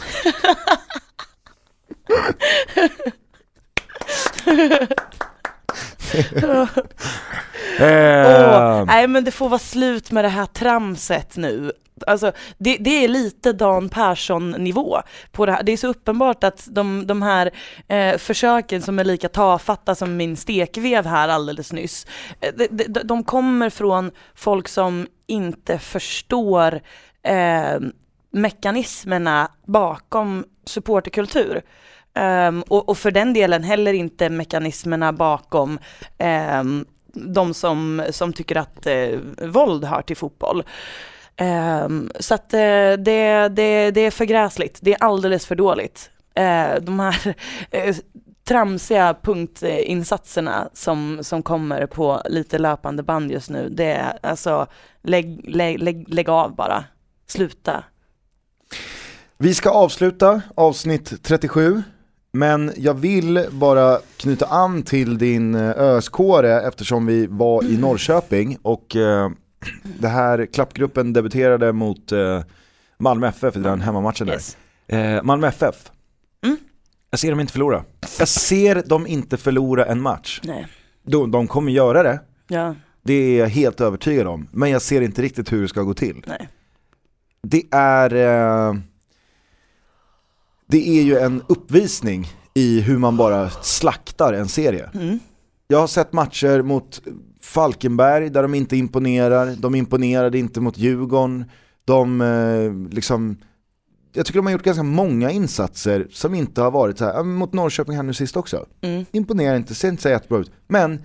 Åh, 7.80 8.78
Eh, 8.78 8.84
nej 8.86 9.06
men 9.08 9.24
det 9.24 9.30
får 9.30 9.48
vara 9.48 9.58
slut 9.58 10.10
med 10.10 10.24
det 10.24 10.28
här 10.28 10.46
tramset 10.46 11.36
nu. 11.36 11.72
Alltså, 12.06 12.32
det, 12.58 12.76
det 12.80 13.04
är 13.04 13.08
lite 13.08 13.52
Dan 13.52 13.88
Persson-nivå 13.88 15.02
på 15.32 15.46
det 15.46 15.52
här. 15.52 15.62
Det 15.62 15.72
är 15.72 15.76
så 15.76 15.88
uppenbart 15.88 16.44
att 16.44 16.68
de, 16.70 17.06
de 17.06 17.22
här 17.22 17.50
eh, 17.88 18.18
försöken 18.18 18.82
som 18.82 18.98
är 18.98 19.04
lika 19.04 19.28
tafatta 19.28 19.94
som 19.94 20.16
min 20.16 20.36
stekvev 20.36 21.06
här 21.06 21.28
alldeles 21.28 21.72
nyss, 21.72 22.06
eh, 22.40 22.52
de, 22.56 22.84
de, 22.84 23.00
de 23.04 23.24
kommer 23.24 23.70
från 23.70 24.10
folk 24.34 24.68
som 24.68 25.06
inte 25.26 25.78
förstår 25.78 26.80
eh, 27.22 27.80
mekanismerna 28.30 29.48
bakom 29.66 30.44
supporterkultur. 30.66 31.62
Ehm, 32.14 32.62
och, 32.62 32.88
och 32.88 32.98
för 32.98 33.10
den 33.10 33.32
delen 33.32 33.64
heller 33.64 33.92
inte 33.92 34.30
mekanismerna 34.30 35.12
bakom 35.12 35.78
ehm, 36.18 36.84
de 37.26 37.54
som, 37.54 38.02
som 38.10 38.32
tycker 38.32 38.56
att 38.56 38.86
eh, 38.86 39.18
våld 39.42 39.84
hör 39.84 40.02
till 40.02 40.16
fotboll. 40.16 40.64
Eh, 41.36 41.88
så 42.20 42.34
att 42.34 42.54
eh, 42.54 42.58
det, 42.98 43.48
det, 43.48 43.90
det 43.90 44.00
är 44.00 44.10
för 44.10 44.24
gräsligt, 44.24 44.78
det 44.82 44.92
är 44.92 45.02
alldeles 45.02 45.46
för 45.46 45.54
dåligt. 45.54 46.10
Eh, 46.34 46.74
de 46.80 47.00
här 47.00 47.34
eh, 47.70 47.96
tramsiga 48.48 49.16
punktinsatserna 49.22 50.68
som, 50.72 51.18
som 51.22 51.42
kommer 51.42 51.86
på 51.86 52.22
lite 52.28 52.58
löpande 52.58 53.02
band 53.02 53.32
just 53.32 53.50
nu, 53.50 53.68
det 53.68 53.92
är 53.92 54.18
alltså 54.22 54.66
lägg, 55.02 55.40
lägg, 55.44 55.82
lägg, 55.82 56.14
lägg 56.14 56.28
av 56.28 56.54
bara. 56.54 56.84
Sluta. 57.26 57.84
Vi 59.38 59.54
ska 59.54 59.70
avsluta 59.70 60.42
avsnitt 60.54 61.22
37, 61.22 61.82
men 62.32 62.72
jag 62.76 62.94
vill 62.94 63.46
bara 63.50 63.98
knyta 64.16 64.46
an 64.46 64.82
till 64.82 65.18
din 65.18 65.54
eh, 65.54 65.70
öskåre 65.70 66.60
eftersom 66.60 67.06
vi 67.06 67.26
var 67.26 67.64
i 67.64 67.78
Norrköping 67.78 68.58
och 68.62 68.96
eh, 68.96 69.30
det 70.00 70.08
här 70.08 70.46
klappgruppen 70.46 71.12
debuterade 71.12 71.72
mot 71.72 72.12
eh, 72.12 72.42
Malmö 72.98 73.28
FF 73.28 73.56
i 73.56 73.58
den 73.60 73.80
hemmamatchen 73.80 74.26
där. 74.26 74.34
Yes. 74.34 74.56
Eh, 74.88 75.22
Malmö 75.22 75.46
FF, 75.48 75.90
Mm. 76.44 76.56
jag 77.10 77.20
ser 77.20 77.30
dem 77.30 77.40
inte 77.40 77.52
förlora. 77.52 77.84
Jag 78.18 78.28
ser 78.28 78.82
dem 78.86 79.06
inte 79.06 79.36
förlora 79.36 79.86
en 79.86 80.00
match. 80.00 80.40
Nej. 80.44 80.66
De, 81.06 81.30
de 81.30 81.46
kommer 81.48 81.72
göra 81.72 82.02
det, 82.02 82.20
Ja, 82.48 82.74
det 83.02 83.12
är 83.14 83.38
jag 83.38 83.48
helt 83.48 83.80
övertygad 83.80 84.26
om. 84.26 84.48
Men 84.52 84.70
jag 84.70 84.82
ser 84.82 85.00
inte 85.00 85.22
riktigt 85.22 85.52
hur 85.52 85.62
det 85.62 85.68
ska 85.68 85.82
gå 85.82 85.94
till. 85.94 86.24
nej. 86.26 86.48
Det 87.42 87.62
är, 87.70 88.14
eh, 88.14 88.74
det 90.68 90.88
är 90.88 91.02
ju 91.02 91.18
en 91.18 91.42
uppvisning 91.46 92.26
i 92.54 92.80
hur 92.80 92.98
man 92.98 93.16
bara 93.16 93.50
slaktar 93.50 94.32
en 94.32 94.48
serie. 94.48 94.90
Mm. 94.94 95.18
Jag 95.68 95.78
har 95.78 95.86
sett 95.86 96.12
matcher 96.12 96.62
mot 96.62 97.02
Falkenberg 97.40 98.30
där 98.30 98.42
de 98.42 98.54
inte 98.54 98.76
imponerar, 98.76 99.56
de 99.56 99.74
imponerade 99.74 100.38
inte 100.38 100.60
mot 100.60 100.78
Djurgården, 100.78 101.44
de 101.84 102.20
eh, 102.20 102.94
liksom 102.94 103.36
jag 104.12 104.26
tycker 104.26 104.38
de 104.38 104.46
har 104.46 104.52
gjort 104.52 104.62
ganska 104.62 104.82
många 104.82 105.30
insatser 105.30 106.06
som 106.10 106.34
inte 106.34 106.60
har 106.60 106.70
varit 106.70 106.98
så 106.98 107.04
här, 107.04 107.22
mot 107.22 107.52
Norrköping 107.52 107.96
här 107.96 108.02
nu 108.02 108.14
sist 108.14 108.36
också. 108.36 108.66
Mm. 108.80 109.04
Imponerar 109.12 109.56
inte, 109.56 109.74
ser 109.74 109.88
inte 109.88 110.02
så 110.02 110.08
jättebra 110.08 110.38
ut. 110.38 110.50
Men 110.66 111.02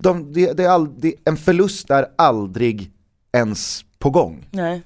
de, 0.00 0.32
det, 0.32 0.52
det 0.52 0.64
är 0.64 0.68
all, 0.68 1.00
det, 1.00 1.14
en 1.24 1.36
förlust 1.36 1.90
är 1.90 2.06
aldrig 2.18 2.92
ens 3.32 3.84
på 3.98 4.10
gång. 4.10 4.48
Nej. 4.50 4.82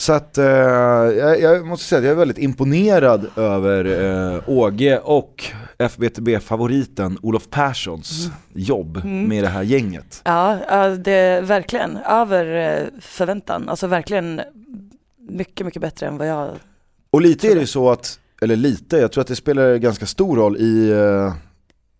Så 0.00 0.12
att 0.12 0.38
eh, 0.38 0.44
jag, 0.44 1.40
jag 1.40 1.66
måste 1.66 1.86
säga 1.86 1.98
att 1.98 2.04
jag 2.04 2.12
är 2.12 2.16
väldigt 2.16 2.38
imponerad 2.38 3.26
över 3.36 3.84
eh, 4.34 4.42
Åge 4.46 4.98
och 4.98 5.44
FBTB-favoriten 5.78 7.18
Olof 7.22 7.50
Perssons 7.50 8.30
jobb 8.54 9.04
med 9.04 9.44
det 9.44 9.48
här 9.48 9.62
gänget. 9.62 10.22
Ja, 10.24 10.58
det 11.04 11.12
är 11.12 11.42
verkligen 11.42 11.96
över 11.96 12.76
eh, 12.80 13.00
förväntan. 13.00 13.68
Alltså 13.68 13.86
verkligen 13.86 14.40
mycket, 15.28 15.66
mycket 15.66 15.82
bättre 15.82 16.06
än 16.06 16.18
vad 16.18 16.28
jag... 16.28 16.50
Och 17.10 17.20
lite 17.20 17.48
är 17.48 17.54
det 17.54 17.66
så 17.66 17.90
att, 17.90 18.18
eller 18.42 18.56
lite, 18.56 18.96
jag 18.96 19.12
tror 19.12 19.22
att 19.22 19.28
det 19.28 19.36
spelar 19.36 19.76
ganska 19.76 20.06
stor 20.06 20.36
roll 20.36 20.56
i 20.56 20.90
eh, 20.90 21.34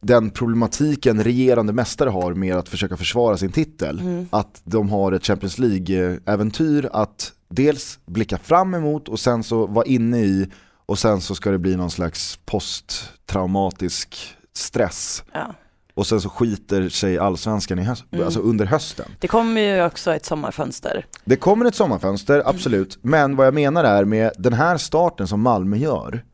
den 0.01 0.31
problematiken 0.31 1.25
regerande 1.25 1.73
mästare 1.73 2.11
har 2.11 2.35
med 2.35 2.57
att 2.57 2.69
försöka 2.69 2.97
försvara 2.97 3.37
sin 3.37 3.53
titel. 3.53 4.03
Att 4.31 4.61
de 4.65 4.91
har 4.91 5.13
ett 5.13 5.27
Champions 5.27 5.59
League-äventyr 5.59 6.89
att 6.93 7.33
dels 7.51 7.99
blicka 8.07 8.39
fram 8.39 8.75
emot 8.75 9.09
och 9.09 9.21
sen 9.21 9.45
så 9.45 9.67
vara 9.67 9.85
inne 9.85 10.19
i 10.19 10.51
och 10.87 10.99
sen 10.99 11.21
så 11.21 11.35
ska 11.35 11.51
det 11.51 11.59
bli 11.59 11.77
någon 11.77 11.91
slags 11.91 12.39
posttraumatisk 12.45 14.37
stress. 14.55 15.25
Ja. 15.33 15.55
Och 15.95 16.07
sen 16.07 16.21
så 16.21 16.29
skiter 16.29 16.89
sig 16.89 17.19
allsvenskan 17.19 17.79
i 17.79 17.83
höst, 17.83 18.05
alltså 18.25 18.41
under 18.41 18.67
hösten. 18.67 19.07
Det 19.19 19.29
kommer 19.29 19.61
ju 19.61 19.85
också 19.85 20.15
ett 20.15 20.25
sommarfönster. 20.25 21.07
Det 21.25 21.37
kommer 21.37 21.65
ett 21.65 21.75
sommarfönster, 21.75 22.43
absolut. 22.47 22.99
Men 23.03 23.37
vad 23.37 23.47
jag 23.47 23.55
menar 23.55 23.85
är 23.85 24.05
med 24.05 24.33
den 24.39 24.53
här 24.53 24.77
starten 24.77 25.29
som 25.29 25.41
Malmö 25.41 25.77
gör. 25.77 26.25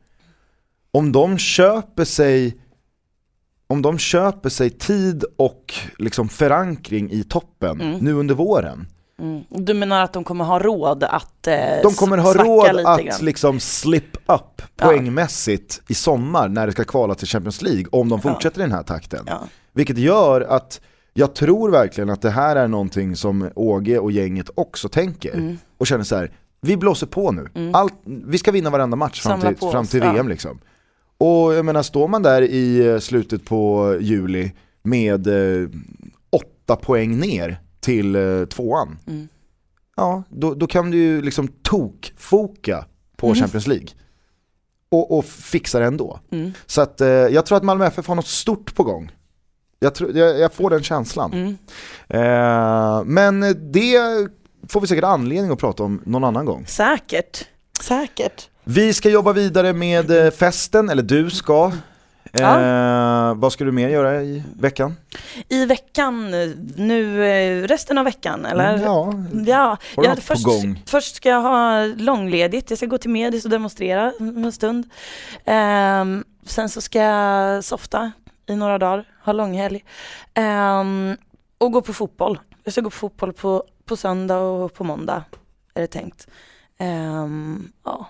Om 0.90 1.12
de 1.12 1.38
köper 1.38 2.04
sig 2.04 2.56
om 3.66 3.82
de 3.82 3.98
köper 3.98 4.48
sig 4.48 4.70
tid 4.70 5.24
och 5.36 5.74
liksom 5.98 6.28
förankring 6.28 7.10
i 7.10 7.24
toppen 7.24 7.98
nu 8.00 8.12
under 8.12 8.34
våren. 8.34 8.86
Mm. 9.22 9.44
Du 9.48 9.74
menar 9.74 10.02
att 10.04 10.12
de 10.12 10.24
kommer 10.24 10.44
ha 10.44 10.58
råd 10.58 11.04
att 11.04 11.46
eh, 11.46 11.54
De 11.82 11.92
kommer 11.94 12.18
ha 12.18 12.32
råd 12.34 12.66
att 12.86 13.00
grann? 13.00 13.18
liksom 13.20 13.60
slip 13.60 14.16
up 14.26 14.62
poängmässigt 14.76 15.82
i 15.88 15.94
sommar 15.94 16.48
när 16.48 16.66
det 16.66 16.72
ska 16.72 16.84
kvala 16.84 17.14
till 17.14 17.28
Champions 17.28 17.62
League 17.62 17.84
om 17.92 18.08
de 18.08 18.20
fortsätter 18.20 18.60
i 18.60 18.62
den 18.62 18.72
här 18.72 18.82
takten. 18.82 19.24
Ja. 19.26 19.40
Vilket 19.72 19.98
gör 19.98 20.40
att 20.40 20.80
jag 21.14 21.34
tror 21.34 21.70
verkligen 21.70 22.10
att 22.10 22.22
det 22.22 22.30
här 22.30 22.56
är 22.56 22.68
någonting 22.68 23.16
som 23.16 23.50
Åge 23.54 23.98
och 23.98 24.12
gänget 24.12 24.50
också 24.54 24.88
tänker 24.88 25.34
Mm. 25.34 25.58
och 25.78 25.86
känner 25.86 26.04
så 26.04 26.16
här: 26.16 26.30
vi 26.60 26.76
blåser 26.76 27.06
på 27.06 27.30
nu. 27.32 27.70
Allt, 27.74 27.94
vi 28.04 28.38
ska 28.38 28.52
vinna 28.52 28.70
varenda 28.70 28.96
match 28.96 29.20
fram 29.22 29.40
Samla 29.40 29.58
till, 29.58 29.70
fram 29.70 29.82
oss, 29.84 29.90
till 29.90 30.00
ja. 30.02 30.12
VM 30.12 30.28
liksom. 30.28 30.58
Och 31.18 31.54
jag 31.54 31.64
menar, 31.64 31.82
står 31.82 32.08
man 32.08 32.22
där 32.22 32.42
i 32.42 32.86
eh, 32.88 32.98
slutet 32.98 33.44
på 33.44 33.94
juli 34.00 34.52
med 34.82 35.26
eh, 35.26 35.68
åtta 36.30 36.76
poäng 36.76 37.18
ner 37.18 37.60
till 37.86 38.16
eh, 38.16 38.44
tvåan, 38.44 38.98
Mm. 39.06 39.28
ja 39.96 40.22
då, 40.28 40.54
då 40.54 40.66
kan 40.66 40.90
du 40.90 40.96
ju 40.96 41.22
liksom 41.22 41.48
tokfoka 41.48 42.86
på 43.16 43.26
Mm. 43.26 43.38
Champions 43.40 43.66
League. 43.66 43.86
Och, 44.88 45.18
och 45.18 45.24
fixa 45.24 45.78
det 45.78 45.84
ändå. 45.86 46.20
Mm. 46.32 46.52
Så 46.66 46.80
att 46.80 47.00
eh, 47.00 47.08
jag 47.08 47.46
tror 47.46 47.56
att 47.58 47.64
Malmö 47.64 47.86
FF 47.86 48.06
har 48.06 48.14
något 48.14 48.26
stort 48.26 48.74
på 48.74 48.82
gång. 48.84 49.10
Jag, 49.78 49.94
tror, 49.94 50.16
jag, 50.16 50.38
jag 50.38 50.52
får 50.52 50.70
den 50.70 50.82
känslan. 50.82 51.32
Mm. 51.32 51.56
Eh, 52.08 53.04
men 53.04 53.40
det 53.72 53.98
får 54.68 54.80
vi 54.80 54.86
säkert 54.86 55.04
anledning 55.04 55.52
att 55.52 55.58
prata 55.58 55.82
om 55.82 56.02
någon 56.04 56.24
annan 56.24 56.44
gång. 56.46 56.66
Säkert. 56.66 57.44
Säkert. 57.80 58.48
Vi 58.64 58.94
ska 58.94 59.08
jobba 59.10 59.32
vidare 59.32 59.72
med 59.72 60.10
eh, 60.10 60.30
festen, 60.30 60.88
eller 60.90 61.02
du 61.02 61.30
ska. 61.30 61.72
Eh, 62.40 63.34
Vad 63.34 63.52
ska 63.52 63.64
du 63.64 63.72
mer 63.72 63.88
göra 63.88 64.22
i 64.22 64.42
veckan? 64.58 64.96
I 65.48 65.64
veckan, 65.64 66.30
nu 66.76 67.26
eh, 67.26 67.62
resten 67.66 67.98
av 67.98 68.04
veckan 68.04 68.46
eller? 68.46 68.74
Mm, 68.74 68.84
ja, 68.84 69.12
Ja, 69.46 69.76
Har 69.96 70.02
du 70.02 70.08
något 70.08 70.16
på 70.16 70.22
först, 70.22 70.44
gång? 70.44 70.82
först 70.86 71.16
ska 71.16 71.28
jag 71.28 71.40
ha 71.42 71.84
långledigt, 71.96 72.70
jag 72.70 72.76
ska 72.78 72.86
gå 72.86 72.98
till 72.98 73.10
Medis 73.10 73.44
och 73.44 73.50
demonstrera 73.50 74.12
en 74.18 74.52
stund. 74.52 74.90
Ehm, 75.44 76.24
sen 76.46 76.68
så 76.68 76.80
ska 76.80 76.98
jag 77.02 77.64
softa 77.64 78.12
i 78.46 78.56
några 78.56 78.78
dagar, 78.78 79.04
ha 79.24 79.32
långhelg. 79.32 79.84
Ehm, 80.34 81.16
och 81.58 81.72
gå 81.72 81.80
på 81.82 81.92
fotboll. 81.92 82.38
Jag 82.64 82.72
ska 82.72 82.80
gå 82.80 82.90
på 82.90 82.96
fotboll 82.96 83.32
på, 83.32 83.64
på 83.84 83.96
söndag 83.96 84.38
och 84.38 84.74
på 84.74 84.84
måndag, 84.84 85.24
är 85.74 85.80
det 85.80 85.86
tänkt. 85.86 86.26
Ehm, 86.78 87.72
ja. 87.84 88.06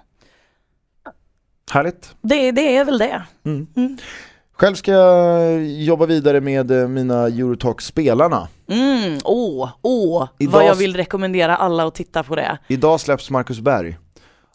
Härligt. 1.71 2.15
det, 2.23 2.51
det 2.53 2.77
är 2.77 2.85
väl 2.85 2.99
det. 2.99 3.23
Mm. 3.45 3.67
Mm. 3.77 3.97
Själv 4.59 4.75
ska 4.75 4.93
jag 4.93 5.65
jobba 5.67 6.07
vidare 6.07 6.41
med 6.41 6.71
eh, 6.71 6.89
mina 6.89 7.27
Eurotalk-spelarna. 7.27 8.49
Mm, 8.69 9.19
åh, 9.25 9.69
åh, 9.83 10.29
Idag- 10.39 10.53
vad 10.53 10.65
jag 10.67 10.75
vill 10.75 10.97
rekommendera 10.97 11.57
alla 11.57 11.87
att 11.87 11.95
titta 11.95 12.23
på 12.23 12.37
det. 12.37 12.59
Idag 12.69 13.01
släpps 13.01 13.31
Marcus 13.31 13.61
Berg. 13.61 13.99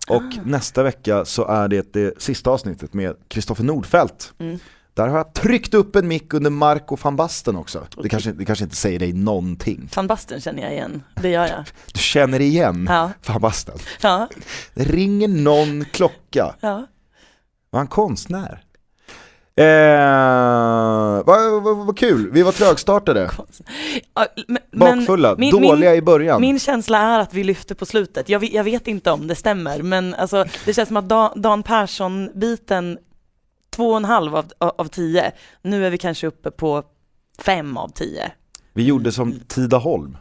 Och 0.09 0.23
nästa 0.45 0.83
vecka 0.83 1.25
så 1.25 1.47
är 1.47 1.67
det 1.67 1.93
det 1.93 2.21
sista 2.21 2.49
avsnittet 2.49 2.93
med 2.93 3.15
Kristoffer 3.27 3.63
Nordfeldt. 3.63 4.33
Mm. 4.39 4.59
Där 4.93 5.07
har 5.07 5.17
jag 5.17 5.33
tryckt 5.33 5.73
upp 5.73 5.95
en 5.95 6.07
mick 6.07 6.33
under 6.33 6.49
Marco 6.49 6.97
van 7.01 7.15
Basten 7.15 7.55
också. 7.55 7.87
Det 8.03 8.09
kanske, 8.09 8.31
det 8.31 8.45
kanske 8.45 8.63
inte 8.63 8.75
säger 8.75 8.99
dig 8.99 9.13
någonting. 9.13 9.89
Van 9.95 10.07
Basten 10.07 10.41
känner 10.41 10.63
jag 10.63 10.71
igen, 10.71 11.03
det 11.21 11.29
gör 11.29 11.47
jag. 11.47 11.63
Du 11.93 11.99
känner 11.99 12.39
igen 12.39 12.85
Ja, 12.89 13.11
van 13.27 13.41
Basten. 13.41 13.75
ja, 14.01 14.27
Det 14.73 14.83
ringer 14.83 15.27
någon 15.27 15.85
klocka. 15.85 16.55
ja. 16.61 16.87
Var 17.71 17.79
han 17.79 17.87
konstnär? 17.87 18.63
Eh, 19.55 21.23
vad, 21.25 21.63
vad, 21.63 21.77
vad 21.77 21.97
kul, 21.97 22.31
vi 22.31 22.43
var 22.43 22.51
trögstartade. 22.51 23.29
Ja, 24.13 24.25
men- 24.47 24.59
Bakfulla, 24.99 25.35
min- 25.37 25.51
dåliga 25.51 25.89
min, 25.89 25.97
i 25.99 26.01
början. 26.01 26.41
Min 26.41 26.59
känsla 26.59 26.97
är 26.97 27.19
att 27.19 27.33
vi 27.33 27.43
lyfter 27.43 27.75
på 27.75 27.85
slutet. 27.85 28.29
Jag, 28.29 28.39
vet- 28.39 28.53
jag 28.53 28.63
vet 28.63 28.87
inte 28.87 29.11
om 29.11 29.27
det 29.27 29.35
stämmer, 29.35 29.81
men 29.81 30.13
alltså, 30.13 30.45
det 30.65 30.73
känns 30.73 30.87
som 30.87 30.97
att 30.97 31.09
Dan, 31.09 31.41
Dan 31.41 31.63
Persson-biten, 31.63 32.97
två 33.69 33.89
och 33.91 33.97
en 33.97 34.05
halv 34.05 34.35
av, 34.35 34.45
av 34.57 34.85
tio, 34.85 35.31
nu 35.61 35.85
är 35.85 35.89
vi 35.89 35.97
kanske 35.97 36.27
uppe 36.27 36.51
på 36.51 36.83
fem 37.39 37.77
av 37.77 37.87
tio. 37.89 38.31
Vi 38.73 38.83
gjorde 38.83 39.11
som 39.11 39.39
Tidaholm 39.47 40.17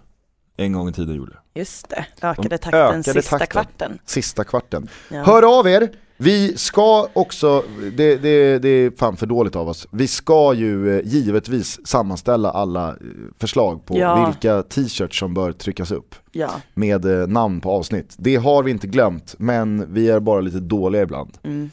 en 0.57 0.73
gång 0.73 0.89
i 0.89 0.93
tiden 0.93 1.15
gjorde. 1.17 1.33
Just 1.55 1.89
det, 1.89 2.07
ökade 2.23 2.49
De 2.49 2.59
takten 2.59 2.81
ökade 2.81 3.03
sista 3.23 3.39
takten. 3.39 3.47
kvarten. 3.65 3.99
Sista 4.05 4.45
kvarten. 4.45 4.89
Ja. 5.09 5.23
Hör 5.23 5.59
av 5.59 5.69
er, 5.69 5.91
vi 6.23 6.57
ska 6.59 7.09
också, 7.12 7.64
det, 7.97 8.16
det, 8.16 8.59
det 8.59 8.68
är 8.68 8.91
fan 8.99 9.16
för 9.16 9.27
dåligt 9.27 9.57
av 9.57 9.68
oss, 9.68 9.87
vi 9.91 10.09
ska 10.09 10.55
ju 10.55 10.99
eh, 10.99 11.07
givetvis 11.07 11.87
sammanställa 11.87 12.51
alla 12.51 12.89
eh, 12.89 12.95
förslag 13.41 13.87
på 13.87 13.99
Ja. 13.99 14.27
vilka 14.27 14.62
t-shirts 14.62 15.18
som 15.18 15.35
bör 15.35 15.53
tryckas 15.53 15.91
upp 15.91 16.14
Ja. 16.33 16.51
med 16.75 17.05
eh, 17.05 17.27
namn 17.27 17.61
på 17.61 17.71
avsnitt. 17.71 18.14
Det 18.18 18.37
har 18.37 18.62
vi 18.62 18.71
inte 18.71 18.87
glömt, 18.87 19.35
men 19.39 19.95
vi 19.95 20.11
är 20.11 20.21
bara 20.21 20.41
lite 20.41 20.61
dåliga 20.61 21.03
ibland. 21.03 21.39
Mm. 21.45 21.71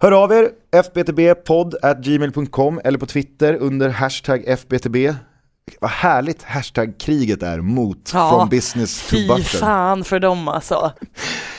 Hör 0.00 0.12
av 0.12 0.32
er, 0.32 0.50
fbtbpodd.gmail.com 0.82 2.80
eller 2.84 2.98
på 2.98 3.06
Twitter 3.06 3.54
under 3.54 3.88
hashtag 3.88 4.44
fbtb. 4.58 4.96
Vad 5.80 5.90
härligt 5.90 6.42
hashtag-kriget 6.42 7.42
är 7.42 7.60
mot 7.60 8.10
Ja, 8.14 8.30
from 8.30 8.48
business 8.48 9.02
to 9.02 9.16
Fy 9.16 9.26
button. 9.28 9.42
fan 9.44 10.04
för 10.04 10.20
dem 10.20 10.48
alltså. 10.48 10.92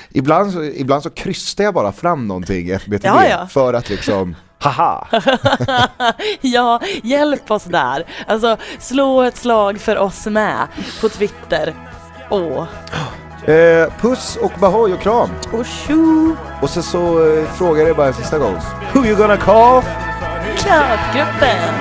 Ibland 0.10 0.54
så, 0.54 0.64
ibland 0.64 1.04
så 1.04 1.10
krystar 1.10 1.64
jag 1.64 1.74
bara 1.74 1.92
fram 1.92 2.28
någonting 2.28 2.68
i 2.68 2.72
FBTB 2.72 3.06
Ja, 3.06 3.28
ja. 3.28 3.48
för 3.48 3.74
att 3.74 3.90
liksom 3.90 4.36
Haha! 4.60 5.08
ja, 6.42 6.80
hjälp 7.04 7.52
oss 7.52 7.64
där. 7.64 8.04
Alltså, 8.28 8.58
slå 8.80 9.22
ett 9.22 9.38
slag 9.38 9.80
för 9.80 9.98
oss 9.98 10.26
med 10.26 10.68
på 11.02 11.10
Twitter. 11.10 11.74
Åh, 12.30 12.66
Eh, 13.48 13.88
puss 14.02 14.38
och 14.42 14.52
bahoj 14.60 14.94
och 14.94 15.00
kram. 15.02 15.30
och 15.54 15.66
tjo! 15.66 16.36
Och 16.62 16.70
sen 16.70 16.84
så 16.84 17.28
eh, 17.38 17.46
frågar 17.52 17.78
jag 17.78 17.88
dig 17.88 17.94
bara 17.94 18.08
en 18.08 18.14
sista 18.14 18.38
gång. 18.38 18.56
Who 18.94 19.06
you 19.06 19.16
gonna 19.16 19.38
call? 19.38 19.82
Kraftgruppen! 20.58 21.74